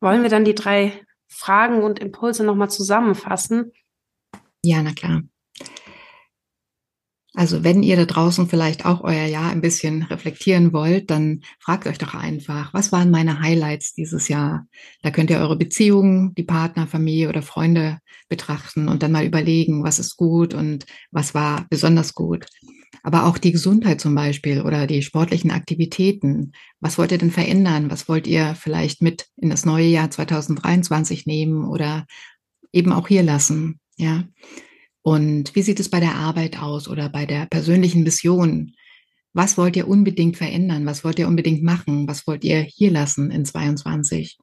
Wollen 0.00 0.22
wir 0.22 0.30
dann 0.30 0.44
die 0.44 0.54
drei 0.54 1.04
Fragen 1.28 1.82
und 1.82 1.98
Impulse 1.98 2.44
nochmal 2.44 2.70
zusammenfassen? 2.70 3.72
Ja, 4.64 4.82
na 4.82 4.92
klar. 4.92 5.22
Also 7.34 7.64
wenn 7.64 7.82
ihr 7.82 7.96
da 7.96 8.04
draußen 8.04 8.46
vielleicht 8.46 8.84
auch 8.84 9.00
euer 9.02 9.24
Jahr 9.24 9.50
ein 9.50 9.62
bisschen 9.62 10.02
reflektieren 10.02 10.74
wollt, 10.74 11.10
dann 11.10 11.40
fragt 11.58 11.86
euch 11.86 11.96
doch 11.96 12.14
einfach, 12.14 12.74
was 12.74 12.92
waren 12.92 13.10
meine 13.10 13.40
Highlights 13.40 13.94
dieses 13.94 14.28
Jahr? 14.28 14.66
Da 15.00 15.10
könnt 15.10 15.30
ihr 15.30 15.38
eure 15.38 15.56
Beziehungen, 15.56 16.34
die 16.34 16.42
Partner, 16.42 16.86
Familie 16.86 17.30
oder 17.30 17.40
Freunde 17.40 18.00
betrachten 18.28 18.88
und 18.88 19.02
dann 19.02 19.12
mal 19.12 19.24
überlegen, 19.24 19.82
was 19.82 19.98
ist 19.98 20.18
gut 20.18 20.52
und 20.52 20.84
was 21.10 21.32
war 21.32 21.66
besonders 21.70 22.14
gut 22.14 22.46
aber 23.02 23.26
auch 23.26 23.38
die 23.38 23.52
Gesundheit 23.52 24.00
zum 24.00 24.14
Beispiel 24.14 24.62
oder 24.62 24.86
die 24.86 25.02
sportlichen 25.02 25.50
Aktivitäten. 25.50 26.52
Was 26.80 26.98
wollt 26.98 27.12
ihr 27.12 27.18
denn 27.18 27.30
verändern? 27.30 27.90
Was 27.90 28.08
wollt 28.08 28.26
ihr 28.26 28.54
vielleicht 28.54 29.02
mit 29.02 29.28
in 29.36 29.50
das 29.50 29.64
neue 29.64 29.86
Jahr 29.86 30.10
2023 30.10 31.26
nehmen 31.26 31.64
oder 31.64 32.06
eben 32.72 32.92
auch 32.92 33.08
hier 33.08 33.22
lassen? 33.22 33.80
Ja. 33.96 34.24
Und 35.02 35.54
wie 35.54 35.62
sieht 35.62 35.80
es 35.80 35.88
bei 35.88 36.00
der 36.00 36.14
Arbeit 36.14 36.60
aus 36.60 36.88
oder 36.88 37.08
bei 37.08 37.26
der 37.26 37.46
persönlichen 37.46 38.02
Mission? 38.02 38.72
Was 39.32 39.56
wollt 39.56 39.76
ihr 39.76 39.88
unbedingt 39.88 40.36
verändern? 40.36 40.86
Was 40.86 41.02
wollt 41.02 41.18
ihr 41.18 41.26
unbedingt 41.26 41.62
machen? 41.62 42.06
Was 42.06 42.26
wollt 42.26 42.44
ihr 42.44 42.60
hier 42.60 42.90
lassen 42.90 43.30
in 43.30 43.44
22? 43.44 44.38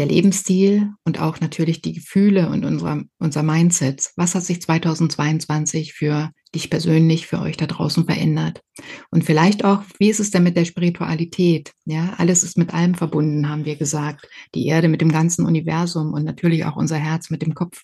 der 0.00 0.06
Lebensstil 0.06 0.92
und 1.04 1.20
auch 1.20 1.40
natürlich 1.40 1.82
die 1.82 1.92
Gefühle 1.92 2.48
und 2.48 2.64
unser, 2.64 3.02
unser 3.18 3.42
Mindset. 3.42 4.10
Was 4.16 4.34
hat 4.34 4.44
sich 4.44 4.62
2022 4.62 5.92
für 5.92 6.30
dich 6.54 6.70
persönlich, 6.70 7.26
für 7.26 7.40
euch 7.40 7.56
da 7.56 7.66
draußen 7.66 8.04
verändert? 8.04 8.60
Und 9.10 9.24
vielleicht 9.24 9.64
auch, 9.64 9.82
wie 9.98 10.10
ist 10.10 10.20
es 10.20 10.30
denn 10.30 10.42
mit 10.42 10.56
der 10.56 10.64
Spiritualität? 10.64 11.72
Ja, 11.84 12.14
alles 12.18 12.42
ist 12.42 12.58
mit 12.58 12.74
allem 12.74 12.94
verbunden, 12.94 13.48
haben 13.48 13.64
wir 13.64 13.76
gesagt. 13.76 14.28
Die 14.54 14.66
Erde 14.66 14.88
mit 14.88 15.00
dem 15.00 15.12
ganzen 15.12 15.46
Universum 15.46 16.12
und 16.12 16.24
natürlich 16.24 16.64
auch 16.64 16.76
unser 16.76 16.96
Herz 16.96 17.30
mit 17.30 17.42
dem 17.42 17.54
Kopf. 17.54 17.82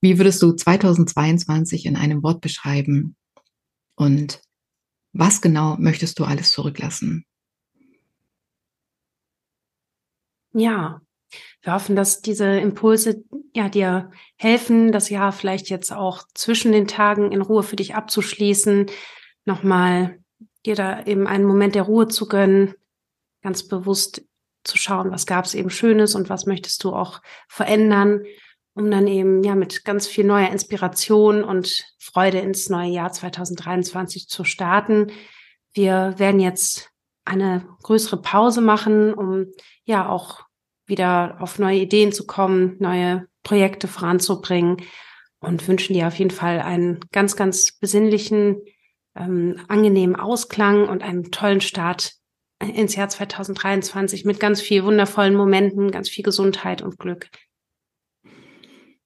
Wie 0.00 0.18
würdest 0.18 0.42
du 0.42 0.52
2022 0.52 1.86
in 1.86 1.96
einem 1.96 2.22
Wort 2.22 2.40
beschreiben? 2.40 3.16
Und 3.96 4.40
was 5.12 5.40
genau 5.40 5.76
möchtest 5.78 6.18
du 6.18 6.24
alles 6.24 6.50
zurücklassen? 6.50 7.24
Ja, 10.52 11.00
wir 11.66 11.74
hoffen, 11.74 11.96
dass 11.96 12.22
diese 12.22 12.46
Impulse 12.46 13.24
ja 13.52 13.68
dir 13.68 14.12
helfen, 14.36 14.92
das 14.92 15.10
Jahr 15.10 15.32
vielleicht 15.32 15.68
jetzt 15.68 15.92
auch 15.92 16.22
zwischen 16.32 16.70
den 16.70 16.86
Tagen 16.86 17.32
in 17.32 17.42
Ruhe 17.42 17.64
für 17.64 17.74
dich 17.74 17.96
abzuschließen, 17.96 18.86
nochmal 19.44 20.20
dir 20.64 20.76
da 20.76 21.04
eben 21.04 21.26
einen 21.26 21.44
Moment 21.44 21.74
der 21.74 21.82
Ruhe 21.82 22.06
zu 22.06 22.28
gönnen, 22.28 22.74
ganz 23.42 23.66
bewusst 23.66 24.24
zu 24.62 24.76
schauen, 24.76 25.10
was 25.10 25.26
gab 25.26 25.44
es 25.44 25.54
eben 25.54 25.70
Schönes 25.70 26.14
und 26.14 26.30
was 26.30 26.46
möchtest 26.46 26.84
du 26.84 26.92
auch 26.92 27.20
verändern, 27.48 28.22
um 28.74 28.88
dann 28.88 29.08
eben 29.08 29.42
ja 29.42 29.56
mit 29.56 29.84
ganz 29.84 30.06
viel 30.06 30.24
neuer 30.24 30.50
Inspiration 30.50 31.42
und 31.42 31.84
Freude 31.98 32.38
ins 32.38 32.68
neue 32.68 32.90
Jahr 32.90 33.10
2023 33.10 34.28
zu 34.28 34.44
starten. 34.44 35.10
Wir 35.72 36.14
werden 36.18 36.38
jetzt 36.38 36.90
eine 37.24 37.66
größere 37.82 38.22
Pause 38.22 38.60
machen, 38.60 39.12
um 39.14 39.46
ja 39.84 40.08
auch 40.08 40.45
wieder 40.86 41.36
auf 41.40 41.58
neue 41.58 41.80
Ideen 41.80 42.12
zu 42.12 42.26
kommen, 42.26 42.76
neue 42.78 43.26
Projekte 43.42 43.88
voranzubringen 43.88 44.78
und 45.40 45.66
wünschen 45.68 45.94
dir 45.94 46.08
auf 46.08 46.18
jeden 46.18 46.30
Fall 46.30 46.60
einen 46.60 47.00
ganz, 47.12 47.36
ganz 47.36 47.72
besinnlichen, 47.78 48.56
ähm, 49.16 49.60
angenehmen 49.68 50.16
Ausklang 50.16 50.88
und 50.88 51.02
einen 51.02 51.30
tollen 51.30 51.60
Start 51.60 52.14
ins 52.60 52.96
Jahr 52.96 53.08
2023 53.08 54.24
mit 54.24 54.40
ganz 54.40 54.60
viel 54.60 54.84
wundervollen 54.84 55.34
Momenten, 55.34 55.90
ganz 55.90 56.08
viel 56.08 56.24
Gesundheit 56.24 56.82
und 56.82 56.98
Glück. 56.98 57.28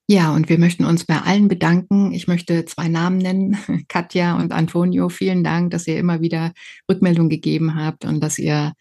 Ja, 0.09 0.35
und 0.35 0.49
wir 0.49 0.59
möchten 0.59 0.85
uns 0.85 1.05
bei 1.05 1.19
allen 1.19 1.47
bedanken. 1.47 2.13
Ich 2.13 2.27
möchte 2.27 2.65
zwei 2.65 2.89
Namen 2.89 3.19
nennen, 3.19 3.57
Katja 3.89 4.37
und 4.37 4.53
Antonio. 4.53 5.09
Vielen 5.09 5.45
Dank, 5.45 5.71
dass 5.71 5.87
ihr 5.87 5.99
immer 5.99 6.21
wieder 6.21 6.53
Rückmeldung 6.91 7.29
gegeben 7.29 7.77
habt 7.77 8.05
und 8.05 8.21
dass 8.21 8.37
ihr 8.37 8.73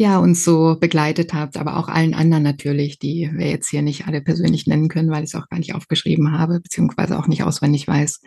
ja, 0.00 0.18
uns 0.18 0.44
so 0.44 0.76
begleitet 0.78 1.34
habt, 1.34 1.56
aber 1.56 1.76
auch 1.76 1.88
allen 1.88 2.14
anderen 2.14 2.44
natürlich, 2.44 3.00
die 3.00 3.30
wir 3.34 3.50
jetzt 3.50 3.68
hier 3.68 3.82
nicht 3.82 4.06
alle 4.06 4.20
persönlich 4.20 4.68
nennen 4.68 4.88
können, 4.88 5.10
weil 5.10 5.24
ich 5.24 5.30
es 5.30 5.34
auch 5.34 5.48
gar 5.48 5.58
nicht 5.58 5.74
aufgeschrieben 5.74 6.38
habe, 6.38 6.60
beziehungsweise 6.60 7.18
auch 7.18 7.26
nicht 7.26 7.42
auswendig 7.42 7.88
weiß. 7.88 8.20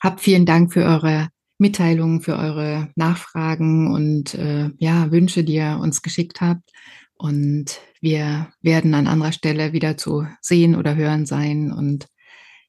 Habt 0.00 0.20
vielen 0.20 0.46
Dank 0.46 0.72
für 0.72 0.84
eure 0.84 1.28
Mitteilungen, 1.58 2.20
für 2.20 2.36
eure 2.36 2.90
Nachfragen 2.94 3.92
und 3.92 4.34
äh, 4.34 4.70
ja, 4.78 5.10
Wünsche, 5.10 5.42
die 5.42 5.54
ihr 5.56 5.80
uns 5.82 6.02
geschickt 6.02 6.40
habt. 6.40 6.70
Und 7.14 7.80
wir 8.00 8.48
werden 8.62 8.94
an 8.94 9.08
anderer 9.08 9.32
Stelle 9.32 9.72
wieder 9.72 9.96
zu 9.96 10.26
sehen 10.40 10.76
oder 10.76 10.94
hören 10.94 11.26
sein. 11.26 11.72
Und 11.72 12.06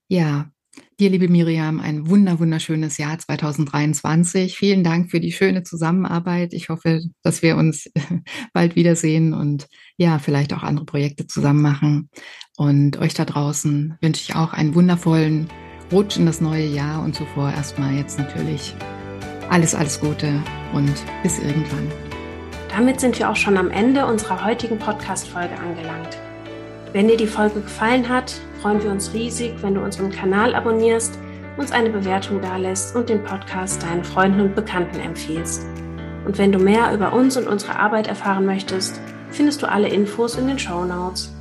ja, 0.07 0.51
Dir, 1.01 1.09
liebe 1.09 1.29
Miriam, 1.29 1.79
ein 1.79 2.11
wunder, 2.11 2.39
wunderschönes 2.39 2.99
Jahr 2.99 3.17
2023. 3.17 4.55
Vielen 4.55 4.83
Dank 4.83 5.09
für 5.09 5.19
die 5.19 5.31
schöne 5.31 5.63
Zusammenarbeit. 5.63 6.53
Ich 6.53 6.69
hoffe, 6.69 7.01
dass 7.23 7.41
wir 7.41 7.57
uns 7.57 7.89
bald 8.53 8.75
wiedersehen 8.75 9.33
und 9.33 9.67
ja, 9.97 10.19
vielleicht 10.19 10.53
auch 10.53 10.61
andere 10.61 10.85
Projekte 10.85 11.25
zusammen 11.25 11.63
machen. 11.63 12.11
Und 12.55 12.99
euch 12.99 13.15
da 13.15 13.25
draußen 13.25 13.97
wünsche 13.99 14.21
ich 14.21 14.35
auch 14.35 14.53
einen 14.53 14.75
wundervollen 14.75 15.47
Rutsch 15.91 16.17
in 16.17 16.27
das 16.27 16.39
neue 16.39 16.67
Jahr 16.67 17.01
und 17.01 17.15
zuvor 17.15 17.49
erstmal 17.49 17.95
jetzt 17.95 18.19
natürlich 18.19 18.75
alles, 19.49 19.73
alles 19.73 19.99
Gute 19.99 20.43
und 20.71 20.93
bis 21.23 21.39
irgendwann. 21.39 21.91
Damit 22.69 22.99
sind 22.99 23.17
wir 23.17 23.31
auch 23.31 23.35
schon 23.35 23.57
am 23.57 23.71
Ende 23.71 24.05
unserer 24.05 24.45
heutigen 24.45 24.77
Podcast-Folge 24.77 25.57
angelangt. 25.57 26.19
Wenn 26.93 27.07
dir 27.07 27.17
die 27.17 27.25
Folge 27.25 27.61
gefallen 27.61 28.07
hat, 28.07 28.39
freuen 28.61 28.83
wir 28.83 28.91
uns 28.91 29.11
riesig, 29.13 29.55
wenn 29.63 29.73
du 29.73 29.81
unseren 29.81 30.11
Kanal 30.11 30.53
abonnierst, 30.53 31.17
uns 31.57 31.71
eine 31.71 31.89
Bewertung 31.89 32.41
dalässt 32.41 32.95
und 32.95 33.09
den 33.09 33.23
Podcast 33.23 33.81
deinen 33.81 34.03
Freunden 34.03 34.41
und 34.41 34.55
Bekannten 34.55 34.99
empfiehlst. 34.99 35.65
Und 36.25 36.37
wenn 36.37 36.51
du 36.51 36.59
mehr 36.59 36.93
über 36.93 37.11
uns 37.13 37.37
und 37.37 37.47
unsere 37.47 37.79
Arbeit 37.79 38.05
erfahren 38.05 38.45
möchtest, 38.45 39.01
findest 39.31 39.63
du 39.63 39.69
alle 39.69 39.87
Infos 39.87 40.35
in 40.35 40.47
den 40.47 40.59
Show 40.59 40.85
Notes. 40.85 41.33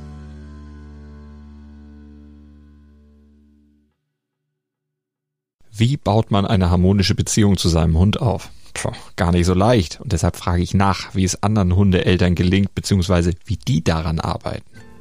Wie 5.71 5.97
baut 5.97 6.31
man 6.31 6.47
eine 6.47 6.71
harmonische 6.71 7.13
Beziehung 7.13 7.55
zu 7.55 7.69
seinem 7.69 7.99
Hund 7.99 8.19
auf? 8.19 8.49
Puh, 8.73 8.93
gar 9.15 9.31
nicht 9.31 9.45
so 9.45 9.53
leicht. 9.53 10.01
Und 10.01 10.11
deshalb 10.11 10.37
frage 10.37 10.63
ich 10.63 10.73
nach, 10.73 11.13
wie 11.13 11.23
es 11.23 11.43
anderen 11.43 11.75
Hundeeltern 11.75 12.33
gelingt, 12.33 12.73
beziehungsweise 12.73 13.33
wie 13.45 13.57
die 13.57 13.83
daran 13.83 14.19
arbeiten. 14.19 14.80